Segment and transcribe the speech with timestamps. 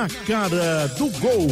[0.00, 1.46] na cara do gol.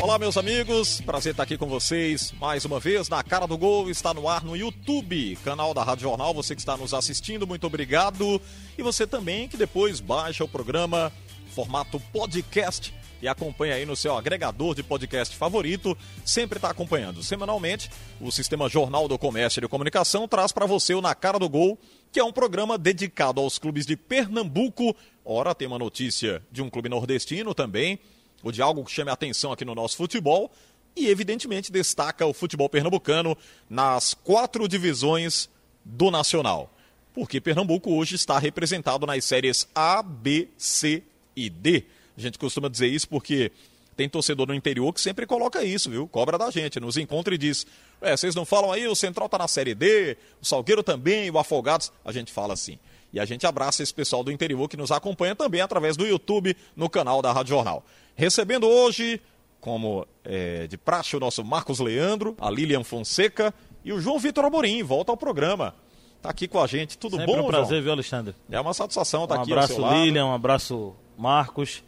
[0.00, 3.90] Olá, meus amigos, prazer estar aqui com vocês mais uma vez na Cara do Gol.
[3.90, 6.32] Está no ar no YouTube, canal da Rádio Jornal.
[6.32, 8.40] Você que está nos assistindo, muito obrigado.
[8.78, 11.12] E você também que depois baixa o programa
[11.54, 15.96] formato podcast e acompanha aí no seu agregador de podcast favorito.
[16.24, 17.22] Sempre está acompanhando.
[17.22, 17.90] Semanalmente,
[18.20, 21.48] o Sistema Jornal do Comércio e de Comunicação traz para você o Na Cara do
[21.48, 21.78] Gol,
[22.10, 24.94] que é um programa dedicado aos clubes de Pernambuco.
[25.24, 27.98] Ora, tem uma notícia de um clube nordestino também
[28.42, 30.52] ou de algo que chame a atenção aqui no nosso futebol.
[30.94, 33.36] E, evidentemente, destaca o futebol pernambucano
[33.68, 35.48] nas quatro divisões
[35.84, 36.70] do Nacional.
[37.12, 41.02] Porque Pernambuco hoje está representado nas séries A, B, C
[41.34, 41.84] e D.
[42.16, 43.50] A gente costuma dizer isso porque
[43.96, 46.06] tem torcedor no interior que sempre coloca isso, viu?
[46.08, 47.66] Cobra da gente, nos encontra e diz:
[48.00, 51.38] É, vocês não falam aí, o Central tá na Série D, o Salgueiro também, o
[51.38, 51.92] Afogados.
[52.04, 52.78] A gente fala assim.
[53.14, 56.56] E a gente abraça esse pessoal do interior que nos acompanha também através do YouTube,
[56.74, 57.84] no canal da Rádio Jornal.
[58.16, 59.20] Recebendo hoje,
[59.60, 64.44] como é, de praxe, o nosso Marcos Leandro, a Lilian Fonseca e o João Vitor
[64.44, 64.82] Amorim.
[64.82, 65.76] Volta ao programa.
[66.20, 66.98] Tá aqui com a gente.
[66.98, 67.82] Tudo Sempre bom, um prazer, João?
[67.82, 68.34] viu, Alexandre?
[68.50, 69.94] É uma satisfação estar Um aqui ao abraço, seu lado.
[69.94, 71.84] Lilian, um abraço, Marcos.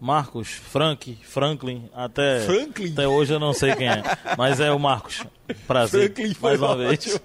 [0.00, 2.92] Marcos, Frank, Franklin, até, Franklin?
[2.92, 4.02] até hoje eu não sei quem é,
[4.36, 5.24] mas é o Marcos.
[5.66, 6.88] Prazer, Franklin foi mais uma ótimo.
[6.88, 7.20] vez.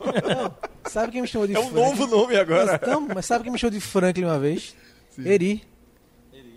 [0.92, 1.82] Sabe quem me chamou de É um Franklin?
[1.82, 2.80] novo nome agora.
[2.82, 4.76] Mas, não, mas sabe quem me chamou de Franklin uma vez?
[5.24, 5.62] Eri.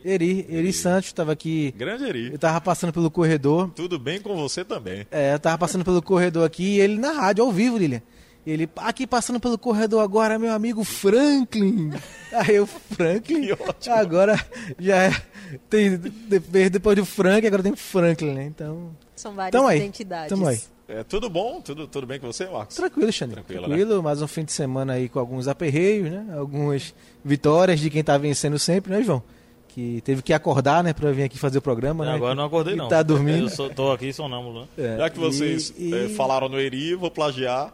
[0.04, 0.46] Eri.
[0.48, 1.74] Eri Santos estava aqui.
[1.76, 2.32] Grande Eri.
[2.32, 3.70] Eu tava passando pelo corredor.
[3.74, 5.06] Tudo bem com você também.
[5.10, 8.02] É, eu tava passando pelo corredor aqui e ele na rádio, ao vivo, Lilian.
[8.46, 11.92] Ele, aqui passando pelo corredor agora, meu amigo Franklin.
[12.32, 13.40] Aí eu, Franklin?
[13.42, 13.94] Que ótimo.
[13.94, 14.46] Agora
[14.78, 15.22] já é.
[15.70, 18.44] Tem, de- depois do Frank, agora tem Franklin, né?
[18.44, 18.90] Então.
[19.16, 19.78] São várias Tamo aí.
[19.78, 20.28] identidades.
[20.28, 20.60] Tamo aí.
[20.88, 21.60] É, tudo bom?
[21.62, 22.76] Tudo, tudo bem com você, Marcos?
[22.76, 23.36] Tranquilo, Xandre.
[23.36, 26.26] Tranquilo, Tranquilo, mais um fim de semana aí com alguns aperreios, né?
[26.36, 26.92] Algumas
[27.24, 29.22] vitórias de quem tá vencendo sempre, né, João?
[29.68, 32.14] Que teve que acordar, né, pra vir aqui fazer o programa, né?
[32.14, 32.88] Agora eu não acordei E não.
[32.88, 33.44] Tá dormindo.
[33.46, 34.66] Eu sou, tô aqui sonâmbulo, né?
[34.76, 37.72] É, Já que vocês e- e- eh, falaram no Eri, vou plagiar.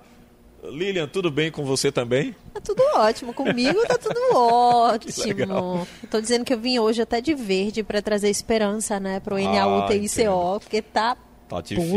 [0.63, 2.35] Lilian, tudo bem com você também?
[2.53, 3.33] Tá tudo ótimo.
[3.33, 5.87] Comigo tá tudo ótimo.
[6.11, 9.41] Tô dizendo que eu vim hoje até de verde pra trazer esperança, né, pro Ah,
[9.41, 11.17] NAUTICO, porque tá
[11.49, 11.91] Tá difícil.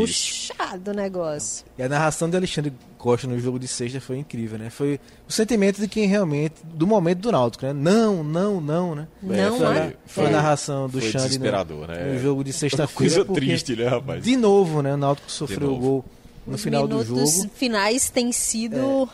[0.56, 1.64] puxado o negócio.
[1.78, 4.70] E a narração de Alexandre Costa no jogo de sexta foi incrível, né?
[4.70, 4.98] Foi
[5.28, 7.72] o sentimento de quem realmente, do momento do Náutico, né?
[7.72, 9.06] Não, não, não, né?
[9.22, 9.80] Não, foi, é?
[9.80, 10.32] a- foi a É.
[10.32, 12.14] narração do Foi Xande no, desesperador, né?
[12.14, 13.14] no jogo de sexta-feira.
[13.16, 14.24] Coisa triste, né, rapaz?
[14.24, 14.94] De novo, né?
[14.94, 16.04] O Náutico sofreu o gol
[16.46, 17.50] no Os final do minutos jogo.
[17.54, 19.08] finais têm sido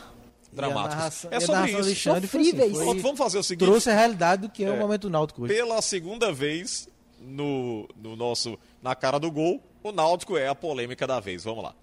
[0.52, 1.24] Dramáticos.
[1.26, 1.76] É e a sobre isso.
[1.78, 2.78] Alexandre foi assim, Sofríveis.
[2.84, 3.66] foi- vamos fazer o seguinte.
[3.68, 4.78] trouxe a realidade do que é, o É.
[4.78, 5.54] momento do Náutico hoje.
[5.54, 6.88] Pela segunda vez
[7.20, 11.44] no, no nosso Na Cara do Gol, o Náutico é a polêmica da vez.
[11.44, 11.74] Vamos lá.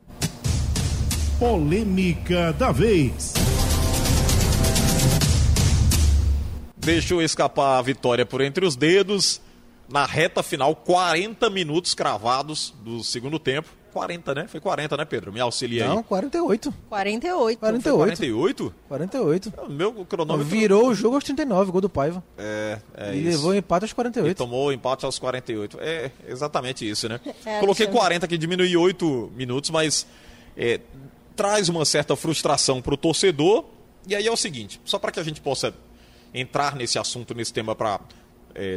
[1.39, 3.33] Polêmica da vez.
[6.75, 9.41] Deixou escapar a vitória por entre os dedos.
[9.89, 13.69] Na reta final, 40 minutos cravados do segundo tempo.
[13.97, 14.47] 40, né?
[14.47, 15.33] Foi 40, né, Pedro?
[15.33, 16.03] Me auxilia Não, aí.
[16.03, 16.73] 48.
[16.89, 17.59] 48.
[17.59, 17.95] 48.
[18.07, 18.75] 48?
[18.87, 19.53] 48.
[19.57, 20.45] O meu cronômetro.
[20.49, 22.23] Virou o jogo aos 39, gol do Paiva.
[22.37, 23.29] É, é e isso.
[23.29, 24.37] levou o empate aos E 48.
[24.37, 25.77] tomou o empate aos 48.
[25.81, 27.19] É exatamente isso, né?
[27.45, 27.91] É, Coloquei Alexandre.
[27.91, 30.05] 40 que diminui 8 minutos, mas
[30.57, 30.81] é,
[31.35, 33.63] traz uma certa frustração para o torcedor.
[34.07, 35.73] E aí é o seguinte, só para que a gente possa
[36.33, 37.99] entrar nesse assunto, nesse tema para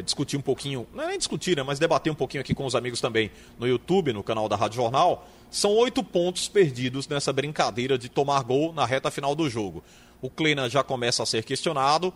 [0.03, 2.75] discutir um pouquinho, não é nem discutir, né, mas debater um pouquinho aqui com os
[2.75, 7.97] amigos também no YouTube, no canal da Rádio Jornal, são oito pontos perdidos nessa brincadeira
[7.97, 9.83] de tomar gol na reta final do jogo.
[10.21, 12.13] O Kleina já começa a ser questionado,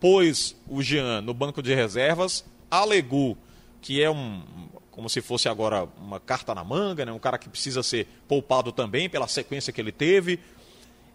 [0.00, 3.36] pôs o Jean no banco de reservas, alegou
[3.80, 4.42] que é um
[4.98, 7.12] como se fosse agora uma carta na manga, né?
[7.12, 10.40] um cara que precisa ser poupado também pela sequência que ele teve.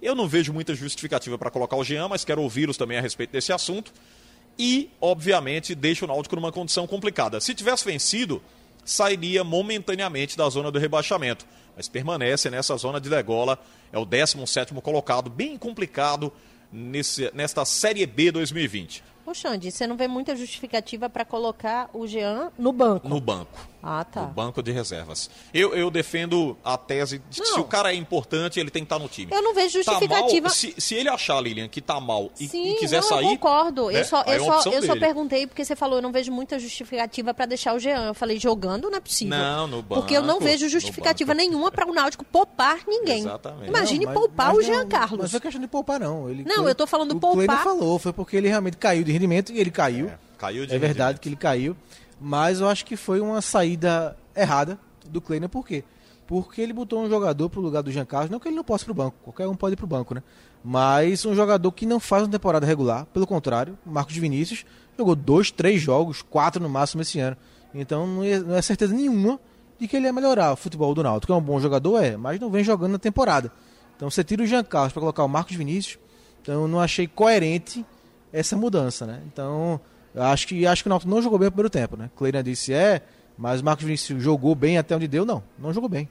[0.01, 3.31] Eu não vejo muita justificativa para colocar o Jean, mas quero ouvi-los também a respeito
[3.31, 3.91] desse assunto.
[4.57, 7.41] E, obviamente, deixa o Náutico numa condição complicada.
[7.41, 8.41] Se tivesse vencido,
[8.85, 11.45] sairia momentaneamente da zona do rebaixamento.
[11.75, 13.57] Mas permanece nessa zona de degola.
[13.91, 16.31] É o 17º colocado, bem complicado
[16.71, 19.03] nesse, nesta Série B 2020.
[19.25, 23.07] Ô, Xande, você não vê muita justificativa pra colocar o Jean no banco?
[23.07, 23.57] No banco.
[23.85, 24.21] Ah, tá.
[24.21, 25.29] No banco de reservas.
[25.53, 27.55] Eu, eu defendo a tese de que Não.
[27.55, 29.29] se o cara é importante, ele tem que estar no time.
[29.33, 30.47] Eu não vejo Tá justificativa.
[30.47, 33.25] mal, se, se ele achar, Lilian, que tá mal e, Sim, e quiser não, sair.
[33.25, 33.89] eu concordo.
[33.89, 36.13] né, Eu, só, é eu, uma só, eu só perguntei porque você falou, eu não
[36.13, 38.05] vejo muita justificativa pra deixar o Jean.
[38.07, 39.37] Eu falei, jogando não é possível.
[39.37, 40.01] Não, no banco.
[40.01, 43.19] Porque eu não vejo justificativa nenhuma pra o Náutico poupar ninguém.
[43.19, 43.67] Exatamente.
[43.67, 45.19] Imagine Não, mas- poupar mas o não- Jean Mas Carlos.
[45.23, 46.29] não foi questão de poupar, não.
[46.29, 47.61] Ele, Não, eu tô falando o poupar.
[47.63, 50.07] Falou, foi porque ele realmente caiu de rendimento e ele caiu.
[50.09, 51.19] É, caiu de É verdade rendimento.
[51.21, 51.77] que ele caiu.
[52.19, 54.77] Mas eu acho que foi uma saída errada
[55.07, 55.83] do Kleiner, por quê?
[56.25, 58.85] porque ele botou um jogador pro lugar do Jean Carlos, não que ele não possa
[58.85, 60.23] ir pro banco, qualquer um pode ir pro banco, né?
[60.63, 64.65] Mas um jogador que não faz uma temporada regular, pelo contrário, Marcos Vinícius
[64.97, 67.35] jogou dois, três jogos, quatro no máximo esse ano.
[67.75, 69.37] Então não é, não é certeza nenhuma
[69.77, 71.33] de que ele ia melhorar o futebol do Náutico.
[71.33, 73.51] É um bom jogador, é, mas não vem jogando na temporada.
[73.95, 75.99] Então você tira o Jean Carlos para colocar o Marcos Vinícius,
[76.41, 77.85] então eu não achei coerente
[78.33, 79.21] essa mudança, né?
[79.31, 79.79] Então,
[80.15, 82.09] acho que acho que o Náutico não jogou bem o primeiro tempo, né?
[82.17, 83.01] Cleina disse é,
[83.37, 85.43] mas Marcos Vinícius jogou bem até onde deu, não.
[85.57, 86.09] Não jogou bem.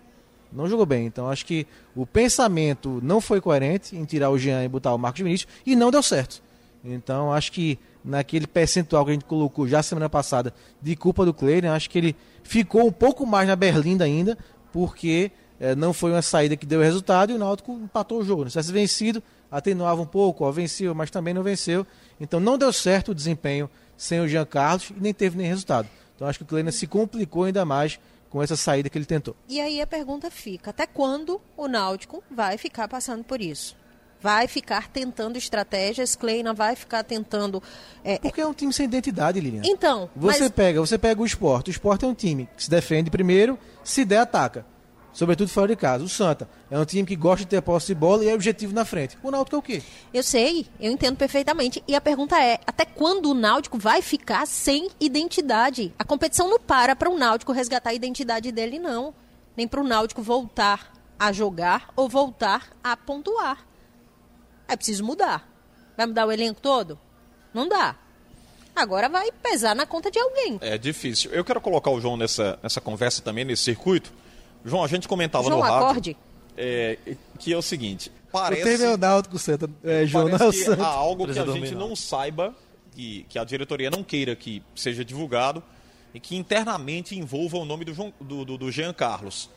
[0.52, 1.06] Não jogou bem.
[1.06, 4.98] Então acho que o pensamento não foi coerente em tirar o Jean e botar o
[4.98, 6.42] Marcos Vinícius e não deu certo.
[6.84, 11.32] Então acho que naquele percentual que a gente colocou já semana passada de culpa do
[11.32, 14.36] Cleire, acho que ele ficou um pouco mais na berlinda ainda,
[14.72, 15.30] porque
[15.60, 18.44] eh, não foi uma saída que deu resultado e o Náutico empatou o jogo.
[18.44, 19.22] Se tivesse vencido,
[19.52, 21.86] atenuava um pouco, ó, venceu, mas também não venceu.
[22.18, 25.86] Então não deu certo o desempenho sem o Jean Carlos e nem teve nem resultado.
[26.16, 28.00] Então acho que o Kleina se complicou ainda mais
[28.30, 29.36] com essa saída que ele tentou.
[29.48, 33.76] E aí a pergunta fica: até quando o Náutico vai ficar passando por isso?
[34.20, 37.60] Vai ficar tentando estratégias, Kleina vai ficar tentando.
[38.04, 39.62] é, Porque é um time sem identidade, Lilian.
[39.64, 41.70] Então, Você mas- pega, você pega o esporte.
[41.70, 44.64] O esporte é um time que se defende primeiro, se der, ataca.
[45.12, 46.02] Sobretudo fora de casa.
[46.02, 48.74] O Santa é um time que gosta de ter posse de bola e é objetivo
[48.74, 49.18] na frente.
[49.22, 49.82] O Náutico é o quê?
[50.12, 51.82] Eu sei, eu entendo perfeitamente.
[51.86, 55.92] E a pergunta é: até quando o Náutico vai ficar sem identidade?
[55.98, 59.14] A competição não para para o Náutico resgatar a identidade dele, não.
[59.56, 63.66] Nem para o Náutico voltar a jogar ou voltar a pontuar.
[64.66, 65.46] É preciso mudar.
[65.96, 66.98] Vai mudar o elenco todo?
[67.52, 67.96] Não dá.
[68.74, 70.58] Agora vai pesar na conta de alguém.
[70.62, 71.30] É difícil.
[71.30, 74.10] Eu quero colocar o João nessa, nessa conversa também, nesse circuito.
[74.64, 75.76] João, a gente comentava João, no rádio.
[75.86, 76.16] acorde.
[76.56, 76.98] é,
[77.38, 78.62] que é o seguinte: O parece.
[78.62, 79.68] teve é o Náutico, Santa.
[79.84, 80.82] É, João, não é o Parece que Santa.
[80.84, 82.54] há algo que a gente não saiba,
[82.92, 85.62] que, que a diretoria não queira que seja divulgado
[86.14, 89.48] e que internamente envolva o nome do, João- do, do- do Jean Carlos.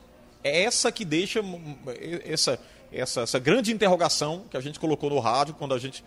[0.43, 1.75] É essa que deixa hum,
[2.23, 2.59] essa,
[2.91, 6.03] essa, essa grande interrogação que a gente colocou no rádio quando a gente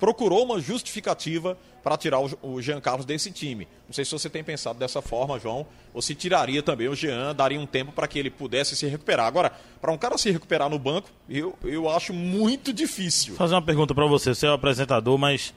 [0.00, 3.68] procurou uma justificativa para tirar o, Jean Carlos desse time.
[3.86, 7.34] Não sei se você tem pensado dessa forma, João, ou se tiraria também o Jean,
[7.34, 9.26] daria um tempo para que ele pudesse se recuperar.
[9.26, 13.34] Agora, para um cara se recuperar no banco, eu, eu acho muito difícil.
[13.34, 14.34] Vou fazer uma pergunta pra você.
[14.34, 15.54] Você é o apresentador, mas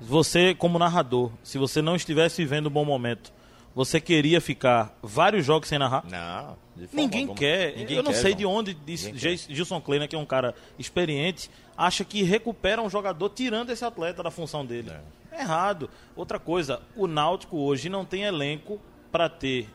[0.00, 3.32] você, como narrador, se você não estivesse vivendo um bom momento,
[3.76, 6.02] você queria ficar vários jogos sem narrar?
[6.10, 6.56] Não,
[6.94, 7.38] Ninguém alguma.
[7.38, 7.76] quer.
[7.76, 8.38] Ninguém eu não quer, sei João.
[8.38, 9.12] de onde disse,
[9.52, 14.22] Gilson Kleina, que é um cara experiente, acha que recupera um jogador tirando esse atleta
[14.22, 14.90] da função dele.
[15.30, 15.42] É.
[15.42, 15.90] Errado.
[16.16, 18.80] Outra coisa, o Náutico hoje não tem elenco
[19.12, 19.68] para ter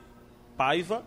[0.57, 1.03] Paiva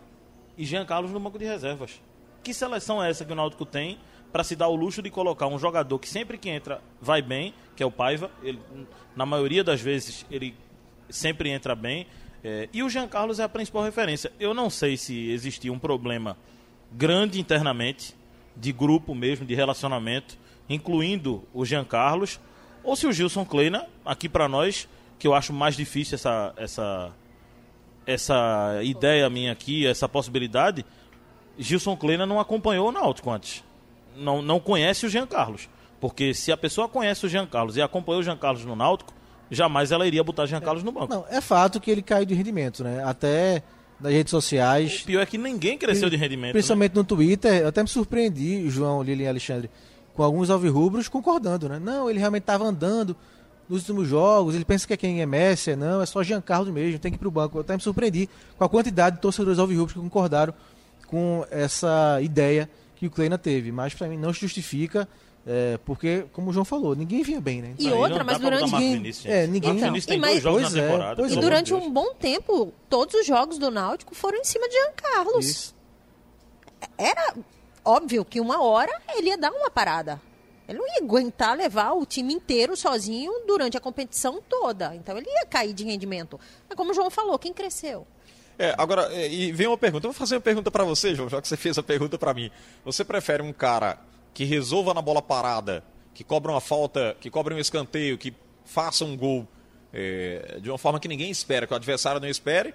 [0.57, 2.01] e Jean Carlos no banco de reservas.
[2.41, 3.99] Que seleção é essa que o Náutico tem
[4.31, 7.53] para se dar o luxo de colocar um jogador que sempre que entra vai bem,
[7.75, 8.61] que é o Paiva, ele,
[9.17, 10.55] na maioria das vezes ele
[11.09, 12.07] sempre entra bem.
[12.47, 14.31] É, e o Jean Carlos é a principal referência.
[14.39, 16.37] Eu não sei se existia um problema
[16.91, 18.13] grande internamente,
[18.55, 20.37] de grupo mesmo, de relacionamento,
[20.69, 22.39] incluindo o Jean Carlos,
[22.83, 24.87] ou se o Gilson Kleina, aqui para nós,
[25.17, 27.11] que eu acho mais difícil essa, essa,
[28.05, 30.85] essa ideia minha aqui, essa possibilidade,
[31.57, 33.63] Gilson Kleina não acompanhou o Náutico antes.
[34.15, 35.67] Não, não conhece o Jean Carlos.
[35.99, 39.15] Porque se a pessoa conhece o Jean Carlos e acompanhou o Jean Carlos no Náutico,
[39.51, 41.13] jamais ela iria botar Jean Carlos no banco.
[41.13, 43.03] Não, é fato que ele caiu de rendimento, né?
[43.03, 43.63] Até
[43.99, 45.01] nas redes sociais.
[45.01, 46.47] O pior é que ninguém cresceu de rendimento.
[46.47, 46.53] né?
[46.53, 49.69] Principalmente no Twitter, eu até me surpreendi, João, Lili e Alexandre,
[50.13, 51.79] com alguns alvirrubros concordando, né?
[51.79, 53.15] Não, ele realmente estava andando
[53.67, 56.99] nos últimos jogos, ele pensa que é quem é Messi, não, é só Giancarlo mesmo,
[56.99, 57.57] tem que ir pro banco.
[57.57, 60.53] Eu até me surpreendi com a quantidade de torcedores alvirrubros que concordaram
[61.07, 65.07] com essa ideia que o Kleina teve, mas para mim não se justifica,
[65.45, 67.75] é, porque, como o João falou, ninguém vinha bem, né?
[67.77, 70.43] E Aí outra, não mas durante- Ninguém- Vinícius, é, ninguém- Vinícius tem E mais- dois
[70.43, 71.21] jogos Pois na é, temporada.
[71.21, 71.27] E é.
[71.27, 71.83] amor durante de Deus.
[71.85, 75.45] um bom tempo, todos os jogos do Náutico foram em cima de Jean Carlos.
[75.45, 75.75] Isso.
[76.97, 77.35] Era
[77.83, 80.21] óbvio que uma hora ele ia dar uma parada.
[80.67, 84.95] Ele não ia aguentar levar o time inteiro sozinho durante a competição toda.
[84.95, 86.39] Então ele ia cair de rendimento.
[86.67, 88.07] Mas como o João falou, quem cresceu?
[88.57, 90.07] É, agora, é, e vem uma pergunta.
[90.07, 92.33] Eu vou fazer uma pergunta pra você, João, já que você fez a pergunta pra
[92.33, 92.49] mim.
[92.83, 93.99] Você prefere um cara
[94.35, 95.81] que resolva na bola parada,
[96.13, 98.33] que cobra uma falta, que cobra um escanteio, que
[98.65, 99.47] faça um gol
[99.93, 102.73] é, de uma forma que ninguém espera, que o adversário não espere,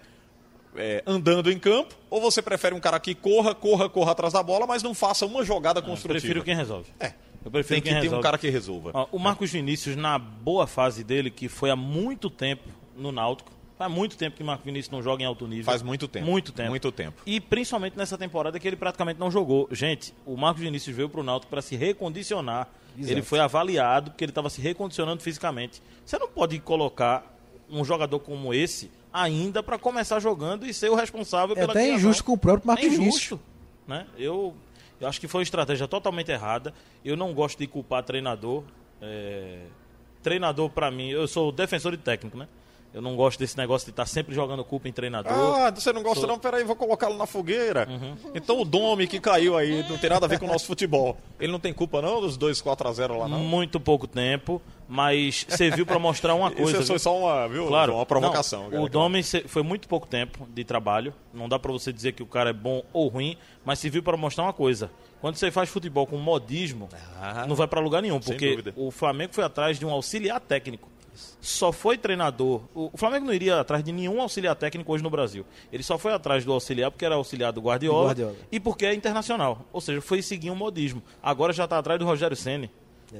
[0.75, 1.95] é, andando em campo?
[2.09, 5.27] Ou você prefere um cara que corra, corra, corra atrás da bola, mas não faça
[5.27, 6.19] uma jogada Eu construtiva?
[6.19, 6.91] prefiro quem resolve.
[6.99, 7.13] É.
[7.45, 8.91] Eu prefiro Tem que ter um cara que resolva.
[8.95, 13.53] Ó, o Marcos Vinícius, na boa fase dele, que foi há muito tempo no Náutico,
[13.81, 15.65] faz muito tempo que o Marcos Vinícius não joga em alto nível.
[15.65, 16.27] Faz muito tempo.
[16.27, 16.69] Muito tempo.
[16.69, 17.23] Muito tempo.
[17.25, 19.67] E principalmente nessa temporada que ele praticamente não jogou.
[19.73, 22.69] Gente, o Marcos Vinícius veio pro Náutico para se recondicionar.
[22.99, 23.11] Exato.
[23.15, 25.81] Ele foi avaliado porque ele estava se recondicionando fisicamente.
[26.05, 27.25] Você não pode colocar
[27.71, 31.81] um jogador como esse ainda para começar jogando e ser o responsável É pela até
[31.85, 31.97] criação.
[31.99, 33.17] injusto com o próprio Marcos É Vinícius.
[33.17, 33.41] injusto.
[33.89, 34.07] né?
[34.19, 34.55] Eu,
[35.01, 36.75] eu acho que foi uma estratégia totalmente errada.
[37.03, 38.63] Eu não gosto de culpar treinador.
[39.01, 39.61] É,
[40.23, 42.47] treinador, para mim, eu sou defensor de técnico, né?
[42.93, 45.33] Eu não gosto desse negócio de estar sempre jogando culpa em treinador.
[45.33, 46.41] Ah, você não gosta Sou- não?
[46.41, 47.87] Peraí, vou colocá-lo na fogueira.
[47.89, 48.17] Uhum.
[48.35, 51.17] Então o Domi que caiu aí não tem nada a ver com o nosso futebol.
[51.39, 53.39] Ele não tem culpa não dos dois 4x0 lá não?
[53.39, 56.79] Muito pouco tempo, mas serviu para mostrar uma coisa.
[56.79, 56.99] Isso foi viu?
[56.99, 58.65] só uma, viu, Claro, uma provocação.
[58.65, 58.83] Não, cara.
[58.83, 61.15] o Domi foi muito pouco tempo de trabalho.
[61.33, 64.17] Não dá pra você dizer que o cara é bom ou ruim, mas serviu para
[64.17, 64.91] mostrar uma coisa.
[65.21, 66.89] Quando você faz futebol com modismo,
[67.21, 70.89] Ah, não vai pra lugar nenhum, porque o Flamengo foi atrás de um auxiliar técnico.
[71.41, 72.61] Só foi treinador.
[72.75, 75.45] O Flamengo não iria atrás de nenhum auxiliar técnico hoje no Brasil.
[75.73, 78.37] Ele só foi atrás do auxiliar porque era auxiliar do Guardiola, Guardiola.
[78.53, 79.65] e porque é internacional.
[79.73, 81.03] Ou seja, foi seguir um modismo.
[81.23, 82.71] Agora já está atrás do Rogério Ceni.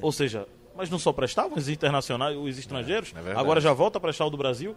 [0.03, 3.41] Ou seja, mas não só prestavam os internacionais, os estrangeiros, É, é verdade.
[3.41, 4.77] agora já volta a prestar o do Brasil.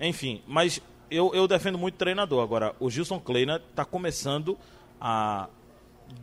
[0.00, 0.80] Enfim, mas
[1.10, 2.42] eu, eu defendo muito o treinador.
[2.42, 4.58] Agora, o Gilson Kleina está começando
[5.00, 5.48] a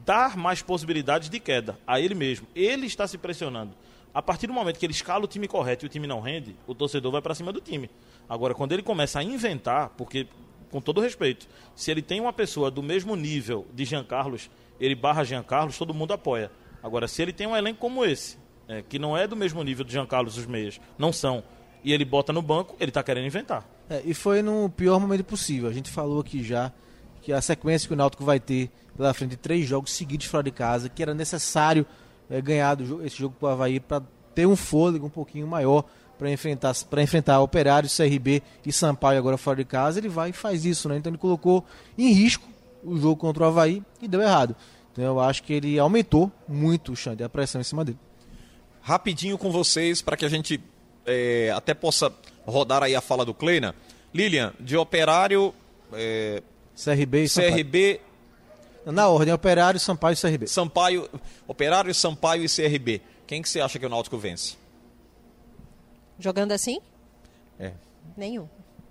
[0.05, 2.47] dar mais possibilidades de queda a ele mesmo.
[2.55, 3.71] Ele está se pressionando.
[4.13, 6.55] A partir do momento que ele escala o time correto e o time não rende,
[6.67, 7.89] o torcedor vai para cima do time.
[8.27, 10.27] Agora, quando ele começa a inventar, porque,
[10.69, 14.49] com todo respeito, se ele tem uma pessoa do mesmo nível de Jean Carlos,
[14.79, 16.51] ele barra Jean Carlos, todo mundo apoia.
[16.83, 18.37] Agora, se ele tem um elenco como esse,
[18.67, 21.43] é, que não é do mesmo nível do Jean Carlos, os meias, não são,
[21.83, 23.65] e ele bota no banco, ele está querendo inventar.
[23.89, 25.69] É, e foi no pior momento possível.
[25.69, 26.71] A gente falou aqui já
[27.21, 30.43] que a sequência que o Náutico vai ter pela frente de três jogos seguidos fora
[30.43, 31.85] de casa, que era necessário
[32.31, 34.01] é, ganhar do jo- esse jogo para o Havaí para
[34.33, 35.83] ter um fôlego um pouquinho maior
[36.17, 40.33] para enfrentar para enfrentar Operário, CRB e Sampaio agora fora de casa, ele vai e
[40.33, 40.97] faz isso, né?
[40.97, 41.65] Então ele colocou
[41.97, 42.47] em risco
[42.83, 44.55] o jogo contra o Havaí e deu errado.
[44.91, 47.97] Então eu acho que ele aumentou muito o Xande, a pressão em cima dele.
[48.81, 50.59] Rapidinho com vocês para que a gente
[51.05, 52.11] é, até possa
[52.45, 53.75] rodar aí a fala do Kleina.
[54.13, 55.53] Lilian, de Operário,
[55.93, 56.41] é,
[56.75, 57.55] CRB e Sampaio.
[57.55, 58.01] CRB,
[58.85, 60.47] Na ordem, Operário, Sampaio e CRB.
[60.47, 61.09] Sampaio,
[61.47, 63.01] Operário, Sampaio e CRB.
[63.27, 64.55] Quem que você acha que o Náutico vence?
[66.17, 66.79] Jogando assim?
[67.59, 67.73] É.
[68.17, 68.47] Nenhum.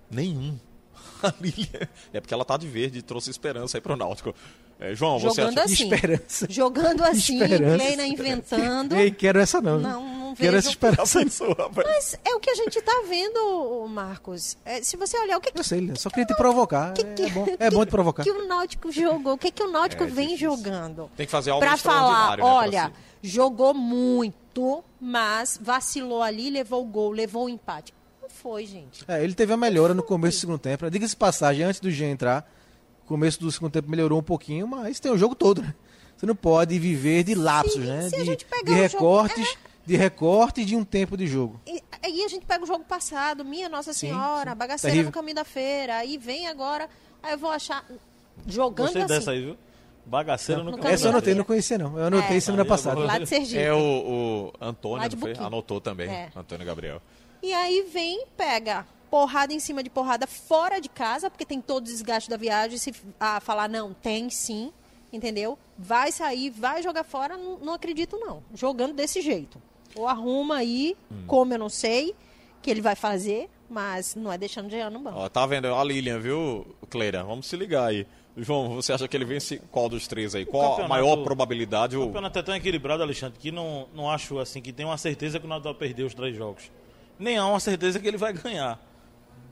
[0.09, 0.57] Nenhum.
[1.23, 4.33] A Lilian, é porque ela tá de verde e trouxe esperança aí pro Náutico.
[4.81, 5.83] É, João, você Jogando acha assim.
[5.93, 6.47] Esperança.
[6.49, 7.75] Jogando assim, Esperança.
[7.77, 8.95] Kleina inventando.
[8.95, 9.79] Ei, quero essa não.
[9.79, 10.57] Não, não Quero vejo.
[10.57, 11.19] essa esperança.
[11.19, 11.87] Pensou, rapaz?
[11.87, 14.57] Mas é o que a gente tá vendo, Marcos.
[14.65, 16.93] É, se você olhar o que, Eu sei, só queria te provocar.
[16.93, 18.23] que, é, bom, é bom te provocar.
[18.23, 20.49] que o Náutico jogou, o que, que o Náutico É vem difícil.
[20.57, 21.11] jogando.
[21.15, 23.29] Tem que fazer algo Pra falar, né, pra olha, si.
[23.29, 27.93] jogou muito, mas vacilou ali, levou o gol, levou o empate.
[28.21, 29.03] Não foi, gente.
[29.07, 30.89] É, ele teve a melhora no começo do segundo tempo.
[30.89, 32.60] Diga-se de passagem, antes do Jean entrar, o
[33.11, 35.73] começo do segundo tempo melhorou um pouquinho, mas tem o jogo todo, né?
[36.17, 38.09] Você não pode viver de lapsos, Se- né?
[38.09, 41.59] se a de, de o jogo- recortes, de recorte de um tempo de jogo.
[41.65, 44.57] E aí a gente pega o jogo passado, minha Nossa Sim, Senhora, sim.
[44.57, 45.09] bagaceira Terrível.
[45.09, 45.97] no caminho da feira.
[45.97, 46.87] Aí vem agora,
[47.23, 47.83] aí eu vou achar.
[48.47, 49.13] Jogando Gostei assim.
[49.13, 49.57] dessa aí, viu?
[50.05, 51.97] Bagaceira no No caminho Essa eu da anotei, não conhecia não.
[51.97, 52.39] Eu anotei É.
[52.39, 52.99] semana passada.
[52.99, 53.61] Lá de Sergipe.
[53.61, 55.45] É o, o Antônio, não.
[55.47, 56.09] Anotou também.
[56.09, 56.29] É.
[56.35, 57.01] Antônio Gabriel.
[57.43, 61.83] E aí vem, pega porrada em cima de porrada fora de casa, porque tem todo
[61.83, 62.77] o desgaste da viagem.
[62.77, 64.71] Se a falar, não, tem sim,
[65.11, 65.59] entendeu?
[65.77, 68.41] Vai sair, vai jogar fora, não, não acredito não.
[68.55, 69.61] Jogando desse jeito.
[69.93, 71.23] Ou arruma aí, Hum.
[71.27, 72.15] como eu não sei,
[72.61, 75.19] que ele vai fazer, mas não é deixando de no banco.
[75.19, 75.67] Ó, tá vendo?
[75.75, 77.23] A Lilian, viu, Cleira?
[77.23, 78.07] Vamos se ligar aí.
[78.37, 80.45] João, você acha que ele vence qual dos três aí?
[80.45, 81.97] Qual a maior probabilidade?
[81.97, 82.05] O O...
[82.05, 85.45] campeonato é tão equilibrado, Alexandre, que não, não acho assim que tem uma certeza que
[85.45, 86.71] o vai perder os três jogos.
[87.19, 88.79] Nem há uma certeza que ele vai ganhar.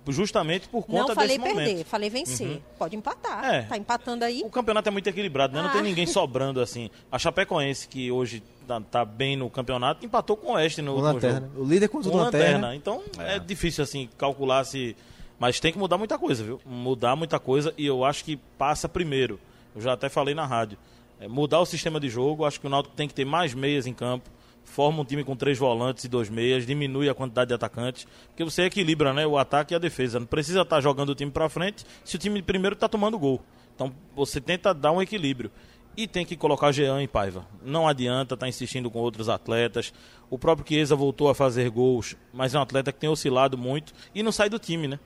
[0.08, 1.86] Justamente por conta Não falei desse perder, momento.
[1.88, 2.62] falei vencer.
[2.80, 3.46] Pode empatar.
[3.46, 3.62] É.
[3.64, 4.42] Tá empatando aí.
[4.44, 5.62] O campeonato é muito equilibrado, né?
[5.62, 5.74] Não Ah.
[5.74, 6.90] tem ninguém sobrando assim.
[7.12, 11.42] A Chapecoense, que hoje tá, tá bem no campeonato, empatou com o Oeste no Lanterna.
[11.54, 11.62] jogo.
[11.62, 12.76] O líder contra o Com Lanterna.
[12.76, 13.38] Então é.
[13.38, 14.96] difícil assim calcular se.
[15.38, 16.60] Mas tem que mudar muita coisa, viu?
[16.66, 19.40] Mudar muita coisa e eu acho que passa primeiro.
[19.76, 20.78] Eu já até falei na rádio.
[21.22, 23.86] É, mudar o sistema de jogo, acho que o Náutico tem que ter mais meias
[23.86, 24.30] em campo.
[24.64, 28.44] Forma um time com três volantes e dois meias, diminui a quantidade de atacantes, porque
[28.44, 30.20] você equilibra né, o ataque e a defesa.
[30.20, 33.42] Não precisa estar jogando o time para frente se o time primeiro está tomando gol.
[33.76, 35.52] Então você tenta dar um equilíbrio.
[35.98, 37.46] E tem que colocar Jean e Paiva.
[37.62, 39.92] Não adianta estar insistindo com outros atletas.
[40.30, 43.92] O próprio Chiesa voltou a fazer gols, mas é um atleta que tem oscilado muito
[44.16, 45.00] e não sai do time, né?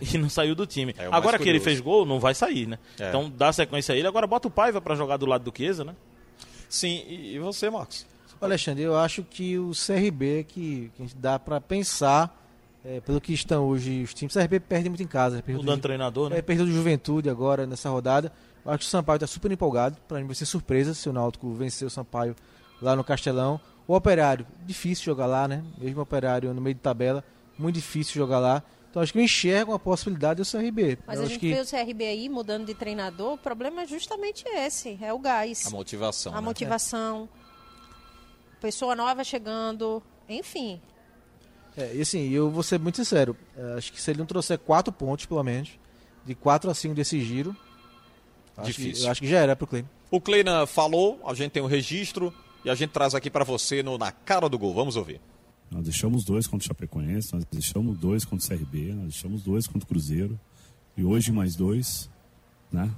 [0.00, 0.94] E não saiu do time.
[0.98, 2.78] É agora que ele fez gol, não vai sair, né?
[2.98, 3.08] É.
[3.08, 4.08] Então dá sequência a ele.
[4.08, 5.94] Agora bota o Paiva para jogar do lado do Chiesa, né?
[6.68, 8.06] Sim, e você, Marcos?
[8.44, 12.40] Alexandre, eu acho que o CRB é que, que a gente dá pra pensar,
[12.84, 14.34] é, pelo que estão hoje os times.
[14.34, 15.42] O CRB perde muito em casa.
[15.46, 16.38] Mudando do- treinador, né?
[16.38, 18.32] É, perdeu do Juventude agora nessa rodada.
[18.64, 19.96] Eu acho que o Sampaio está super empolgado.
[20.08, 22.34] Para mim vai ser surpresa se o Náutico vencer o Sampaio
[22.80, 23.60] lá no Castelão.
[23.86, 25.62] O Operário, difícil jogar lá, né?
[25.78, 27.22] Mesmo o Operário no meio de tabela,
[27.58, 28.62] muito difícil jogar lá.
[28.90, 30.98] Então acho que eu enxergo a possibilidade do CRB.
[31.06, 33.82] Mas eu a acho gente que vê o CRB aí mudando de treinador, o problema
[33.82, 36.32] é justamente esse, é o gás, A motivação.
[36.32, 36.40] a né?
[36.40, 37.28] motivação,
[38.64, 40.80] pessoa nova chegando, enfim.
[41.76, 43.36] É, e assim, eu vou ser muito sincero.
[43.54, 45.72] é, acho que se ele não trouxer quatro pontos, pelo menos,
[46.24, 47.54] de 4 a 5 desse giro,
[48.56, 49.04] acho que, Difícil.
[49.04, 49.90] eu acho que já era pro Kleina.
[50.10, 52.32] O Kleina falou, a gente tem o registro
[52.64, 54.72] e a gente traz aqui pra você no Na Cara do Gol.
[54.72, 55.20] Vamos ouvir.
[55.70, 59.66] Nós deixamos dois contra o Chapecoense, nós deixamos dois contra o CRB, nós deixamos dois
[59.66, 60.40] contra o Cruzeiro.
[60.96, 62.08] E hoje mais dois,
[62.72, 62.90] né?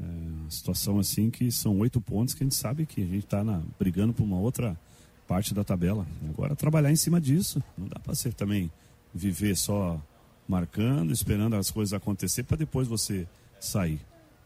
[0.00, 3.42] É situação assim que são oito pontos que a gente sabe que a gente está
[3.78, 4.78] brigando por uma outra
[5.26, 6.06] parte da tabela.
[6.28, 7.62] Agora trabalhar em cima disso.
[7.76, 8.70] Não dá para ser também
[9.14, 10.00] viver só
[10.48, 13.26] marcando, esperando as coisas acontecer para depois você
[13.60, 14.00] sair.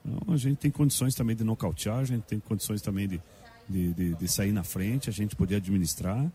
[0.05, 3.21] Então, a gente tem condições também de nocautear, a gente tem condições também de,
[3.69, 6.31] de, de, de sair na frente, a gente poder administrar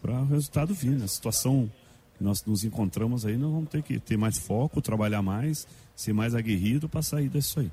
[0.00, 0.98] para o resultado vir.
[0.98, 1.70] Na situação
[2.16, 6.14] que nós nos encontramos aí, nós vamos ter que ter mais foco, trabalhar mais, ser
[6.14, 7.70] mais aguerrido para sair disso aí.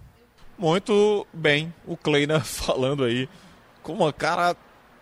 [0.60, 3.30] Muito bem, o Kleina falando aí
[3.82, 4.56] com uma cara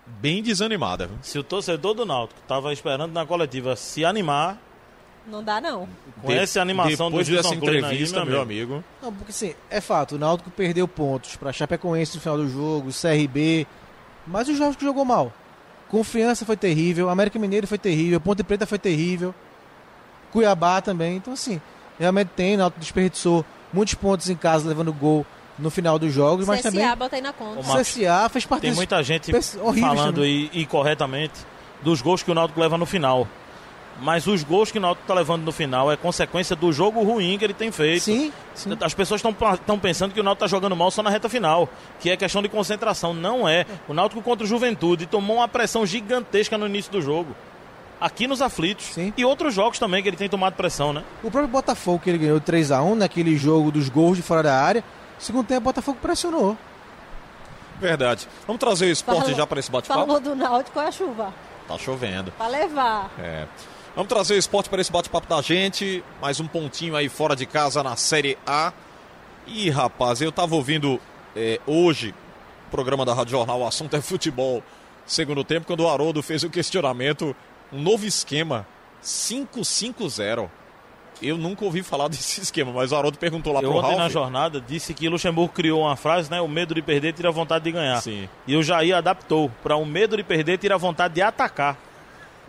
[0.06, 1.10] bem desanimada.
[1.24, 4.60] Se o torcedor do Náutico estava esperando na coletiva se animar,
[5.26, 5.90] Não dá não.
[6.22, 8.74] com essa animação Depois do dessa Kleina aí, entrevista, meu meu amigo.
[8.76, 8.86] amigo.
[9.02, 12.90] Não, porque assim, é fato, o Náutico perdeu pontos para Chapecoense no final do jogo,
[12.92, 13.66] CRB,
[14.28, 15.34] mas os jogos que jogou mal.
[15.90, 19.34] Confiança foi terrível, América Mineiro foi terrível, Ponte Preta foi terrível,
[20.32, 21.16] Cuiabá também.
[21.18, 21.60] Então assim,
[21.98, 25.26] realmente tem, o Náutico desperdiçou muitos pontos em casa levando gol
[25.58, 27.64] no final dos jogos, mas CSA também bota aí na conta.
[27.68, 29.32] Marcos, CSA fez parte Tem muita gente
[29.80, 31.34] falando aí incorretamente
[31.82, 33.28] dos gols que o Náutico leva no final.
[34.00, 37.36] Mas os gols que o Náutico está levando no final é consequência do jogo ruim
[37.36, 38.04] que ele tem feito.
[38.04, 38.78] Sim, sim.
[38.80, 41.68] As pessoas estão pensando que o Náutico está jogando mal só na reta final,
[42.00, 43.12] que é questão de concentração.
[43.12, 43.66] Não é.
[43.88, 47.36] O Náutico contra o Juventude tomou uma pressão gigantesca no início do jogo.
[48.00, 48.86] Aqui nos aflitos.
[48.94, 49.12] Sim.
[49.18, 51.04] E outros jogos também que ele tem tomado pressão, né?
[51.24, 54.84] O próprio Botafogo que ele ganhou 3x1 naquele jogo dos gols de fora da área,
[55.20, 56.58] segundo tempo o Botafogo pressionou.
[57.80, 58.28] Verdade.
[58.46, 60.00] Vamos trazer o esporte Falou- já para esse bate-papo?
[60.00, 61.34] Falou do Náutico, é a chuva.
[61.68, 62.32] Tá chovendo.
[62.32, 63.12] Pra levar.
[63.20, 63.46] É.
[63.96, 66.03] Vamos trazer o esporte para esse bate-papo da gente.
[66.22, 68.72] Mais um pontinho aí fora de casa na Série A.
[69.46, 71.00] Ih, rapaz, eu tava ouvindo
[71.36, 72.14] é, hoje
[72.68, 74.64] o programa da Rádio Jornal, o assunto é futebol.
[75.06, 77.36] Segundo tempo, quando o Haroldo fez o questionamento,
[77.72, 78.66] um novo esquema,
[79.01, 80.50] 5-5-0.
[81.22, 84.01] Eu nunca ouvi falar desse esquema, mas o Haroldo perguntou lá Eu pro ontem na
[84.03, 84.12] Ralf.
[84.14, 86.40] jornada disse que Luxemburgo criou uma frase, né?
[86.42, 88.01] O medo de perder tira a vontade de ganhar.
[88.01, 88.27] Sim.
[88.46, 91.77] E o Jair adaptou para o medo de perder tira a vontade de atacar.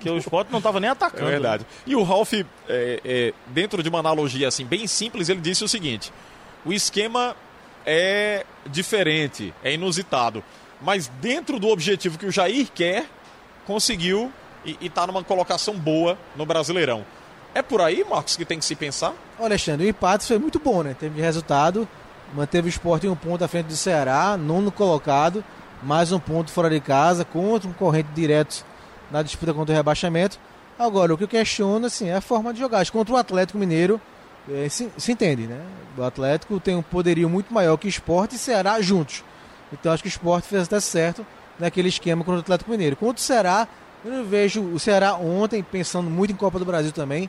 [0.00, 1.26] Que o esporte não estava nem É atacando.
[1.31, 1.66] verdade.
[1.87, 5.68] E o Ralf, é, é, dentro de uma analogia assim bem simples, ele disse o
[5.68, 6.12] seguinte:
[6.64, 7.35] o esquema
[7.85, 10.44] é diferente, é inusitado,
[10.81, 13.07] mas dentro do objetivo que o Jair quer,
[13.66, 14.31] conseguiu
[14.64, 17.04] e está numa colocação boa no Brasileirão.
[17.58, 19.12] É por aí, Marcos, que tem que se pensar?
[19.36, 20.94] Ô, Alexandre, o empate foi muito bom, né?
[20.96, 21.88] Teve resultado,
[22.32, 25.44] manteve o esporte em um ponto à frente do Ceará, nono colocado,
[25.82, 28.64] mais um ponto fora de casa, contra um corrente direto
[29.10, 30.38] na disputa contra o rebaixamento.
[30.78, 32.88] Agora, o que eu questiono assim, é a forma de jogar.
[32.92, 34.00] Contra o Atlético Mineiro,
[34.48, 35.60] eh, se, se entende, né?
[35.96, 39.24] O Atlético tem um poderio muito maior que o esporte e Ceará juntos.
[39.72, 41.26] Então acho que o esporte fez até certo
[41.58, 42.94] naquele esquema contra o Atlético Mineiro.
[42.94, 43.66] Contra o Ceará,
[44.04, 47.28] eu não vejo o Ceará ontem, pensando muito em Copa do Brasil também,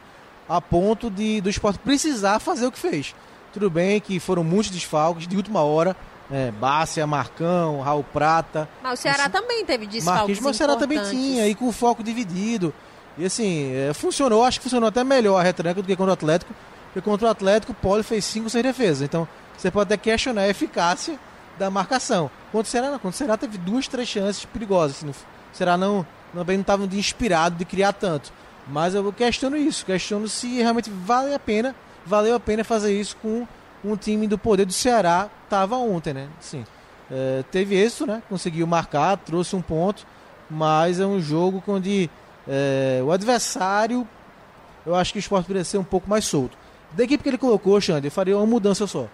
[0.49, 3.15] a ponto de do esporte precisar fazer o que fez.
[3.53, 5.95] Tudo bem que foram muitos desfalques de última hora,
[6.31, 10.57] é, Bárcia, Marcão, Raul Prata, Mas o Ceará Isso- também teve Marquinhos, desfalques mas o
[10.57, 12.73] Ceará também tinha, e com o foco dividido.
[13.17, 16.13] E assim, é, funcionou, acho que funcionou até melhor a retranca do que contra o
[16.13, 16.53] Atlético,
[16.93, 19.03] porque contra o Atlético o Poli fez 5 sem defesa.
[19.05, 21.19] Então você pode até questionar a eficácia
[21.57, 22.29] da marcação.
[22.51, 24.97] Contra o Ceará não, contra o Ceará teve duas, três chances perigosas.
[24.97, 25.15] Assim, o
[25.51, 28.31] Ceará não, também não estava de inspirado de criar tanto.
[28.71, 33.17] Mas eu questiono isso, questiono se realmente vale a pena, valeu a pena fazer isso
[33.21, 33.47] com
[33.83, 36.27] um time do poder do Ceará, estava ontem, né?
[36.39, 36.65] Sim.
[37.09, 38.21] É, teve êxito, né?
[38.29, 40.05] Conseguiu marcar, trouxe um ponto,
[40.49, 42.09] mas é um jogo onde
[42.47, 44.07] é, o adversário,
[44.85, 46.57] eu acho que o esporte poderia ser um pouco mais solto.
[46.91, 49.07] Da equipe que ele colocou, Xander, eu faria uma mudança só.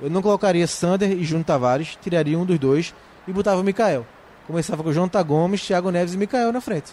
[0.00, 2.94] Eu não colocaria Sander e Júnior Tavares, tiraria um dos dois
[3.26, 4.06] e botava o Mikael.
[4.46, 6.92] Começava com Jonathan Gomes, Thiago Neves e Mikael na frente.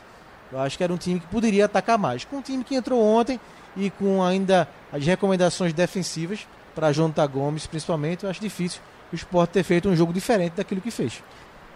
[0.52, 2.24] Eu acho que era um time que poderia atacar mais.
[2.24, 3.40] Com um time que entrou ontem
[3.76, 8.82] e com ainda as recomendações defensivas para Jonathan Gomes, principalmente, eu acho difícil
[9.12, 11.22] o esporte ter feito um jogo diferente daquilo que fez.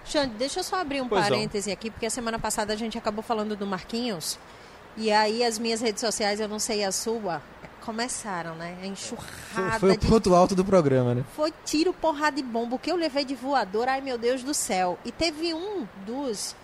[0.05, 1.29] Xande, deixa eu só abrir um Pois não.
[1.29, 4.39] parêntese aqui, porque a semana passada a gente acabou falando do Marquinhos.
[4.97, 7.41] E aí as minhas redes sociais, eu não sei a sua,
[7.81, 8.73] começaram, né?
[8.73, 11.23] A Foi, enxurrada foi o de ponto alto do programa, né?
[11.35, 12.75] Foi tiro, porrada de bomba.
[12.75, 14.97] O que eu levei de voador, ai meu Deus do céu.
[15.05, 16.55] E teve um dos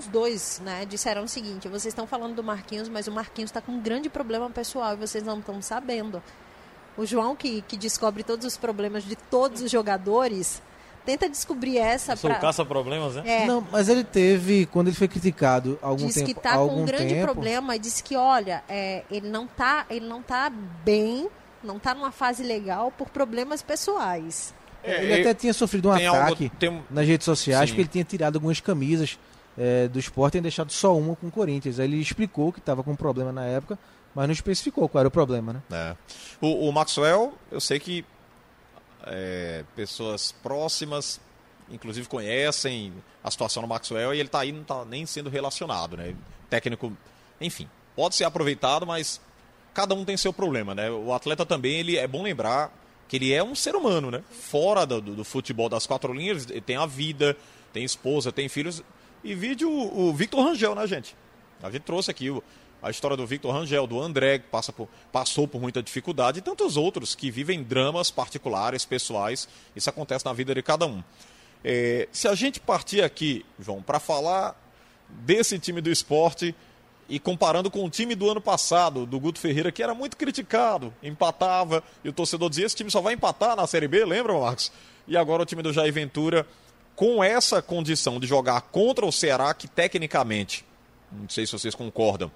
[0.00, 3.60] uns dois, né, disseram o seguinte: vocês estão falando do Marquinhos, mas o Marquinhos está
[3.60, 6.22] com um grande problema pessoal e vocês não estão sabendo.
[6.96, 10.60] O João, que, que descobre todos os problemas de todos os jogadores,
[11.06, 12.38] tenta descobrir essa sou para.
[12.38, 13.22] o caça-problemas, né?
[13.24, 16.74] É, Não, mas ele teve, quando ele foi criticado algum diz tempo, que está algum
[16.76, 20.20] com um grande tempo, problema e diz que, olha, é, ele não tá, ele não
[20.20, 20.50] tá
[20.84, 21.28] bem,
[21.62, 24.52] não tá numa fase legal por problemas pessoais.
[24.82, 27.74] Ele até tinha sofrido um tem algo- ataque tem nas redes sociais, Sim.
[27.74, 29.18] porque ele tinha tirado algumas camisas
[29.58, 31.78] é, do esporte e deixado só uma com o Corinthians.
[31.78, 33.78] Aí ele explicou que estava com um problema na época,
[34.14, 35.62] mas não especificou qual era o problema, né?
[35.70, 35.96] É.
[36.40, 38.04] O, o Maxwell, eu sei que
[39.06, 41.20] é, pessoas próximas,
[41.70, 45.96] inclusive conhecem a situação do Maxwell e ele tá aí não tá nem sendo relacionado,
[45.96, 46.14] né?
[46.48, 46.92] Técnico,
[47.40, 49.20] enfim, pode ser aproveitado, mas
[49.72, 50.90] cada um tem seu problema, né?
[50.90, 52.72] O atleta também, ele é bom lembrar
[53.08, 54.22] que ele é um ser humano, né?
[54.30, 57.36] Fora do- do futebol das quatro linhas, ele tem a vida,
[57.72, 58.82] tem esposa, tem filhos.
[59.22, 61.14] E vídeo o, Victor Rangel, né, gente?
[61.62, 62.28] A gente trouxe aqui
[62.82, 66.42] a história do Victor Rangel, do André, que passa por- passou por muita dificuldade, e
[66.42, 69.46] tantos outros que vivem dramas particulares, pessoais.
[69.76, 71.02] Isso acontece na vida de cada um.
[71.62, 74.56] É, se a gente partir aqui, João, para falar
[75.08, 76.54] desse time do esporte
[77.06, 80.94] e comparando com o time do ano passado, do Guto Ferreira, que era muito criticado,
[81.02, 84.72] empatava, e o torcedor dizia: esse time só vai empatar na Série B, lembra, Marcos?
[85.06, 86.46] E agora o time do Jair Ventura,
[87.00, 90.66] com essa condição de jogar contra o Ceará, que tecnicamente,
[91.10, 92.30] não sei se vocês concordam,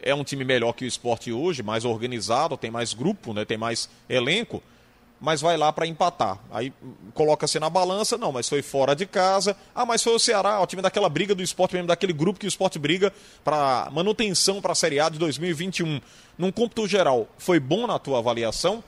[0.00, 3.58] é um time melhor que o esporte hoje, mais organizado, tem mais grupo, né, tem
[3.58, 4.62] mais elenco,
[5.20, 6.38] mas vai lá para empatar.
[6.50, 6.72] Aí
[7.12, 9.54] coloca-se na balança, não, mas foi fora de casa.
[9.74, 12.46] Ah, mas foi o Ceará, o time daquela briga do esporte mesmo, daquele grupo que
[12.46, 13.12] o esporte briga
[13.44, 16.00] para manutenção para a Série A de 2021.
[16.38, 18.82] Num cômputo geral, foi bom na tua avaliação?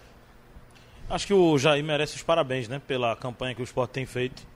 [1.10, 2.80] Acho que o Jair merece os parabéns, né?
[2.88, 4.50] Pela campanha que o esporte tem feito.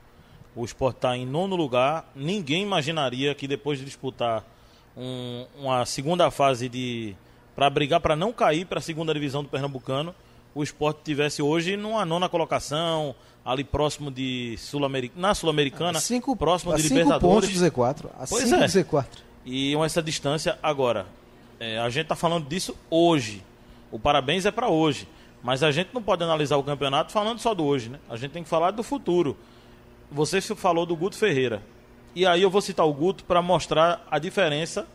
[0.57, 2.11] O esporte está em nono lugar.
[2.17, 4.43] Ninguém imaginaria que depois de disputar
[4.97, 7.15] um- uma segunda fase de.
[7.55, 10.15] para brigar para não cair para a segunda divisão do Pernambucano,
[10.55, 13.15] o esporte tivesse hoje numa nona colocação,
[13.45, 15.29] ali próximo de Sul-Americana.
[15.29, 17.47] Na Sul-Americana, Cinco, próximo a de cinco Libertadores.
[17.49, 18.07] pontos do Z4.
[18.19, 18.67] A Pois cinco é.
[18.67, 19.07] do Z4.
[19.45, 21.07] E com essa distância, agora,
[21.61, 23.43] é, a gente está falando disso hoje.
[23.93, 25.07] O parabéns é para hoje.
[25.43, 27.99] Mas a gente não pode analisar o campeonato falando só do hoje, né?
[28.11, 29.37] A gente tem que falar do futuro.
[30.11, 31.63] Você falou do Guto Ferreira.
[32.15, 34.87] E aí eu vou citar o Guto para mostrar a diferença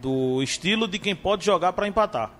[0.00, 2.30] do estilo de quem pode jogar para empatar.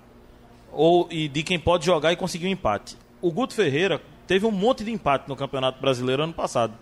[0.70, 2.96] Ou e de quem pode jogar e conseguir um empate.
[3.20, 6.74] O Guto Ferreira teve um monte de empate no Campeonato Brasileiro ano passado.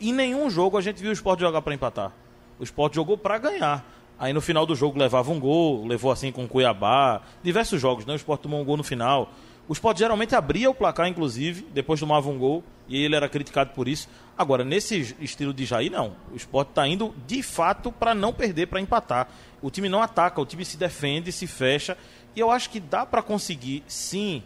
[0.00, 2.12] Em nenhum jogo a gente viu o Sport jogar para empatar.
[2.58, 3.84] O Sport jogou para ganhar.
[4.18, 8.06] Aí no final do jogo levava um gol, levou assim com o Cuiabá, diversos jogos,
[8.06, 8.12] né?
[8.12, 9.32] O Sport tomou um gol no final.
[9.66, 13.70] O Sport geralmente abria o placar, inclusive, depois tomava um gol, e ele era criticado
[13.70, 14.08] por isso.
[14.36, 16.16] Agora, nesse estilo de Jair, não.
[16.32, 19.28] O Sport está indo de fato para não perder, para empatar.
[19.60, 21.96] O time não ataca, o time se defende, se fecha.
[22.34, 24.42] E eu acho que dá para conseguir, sim,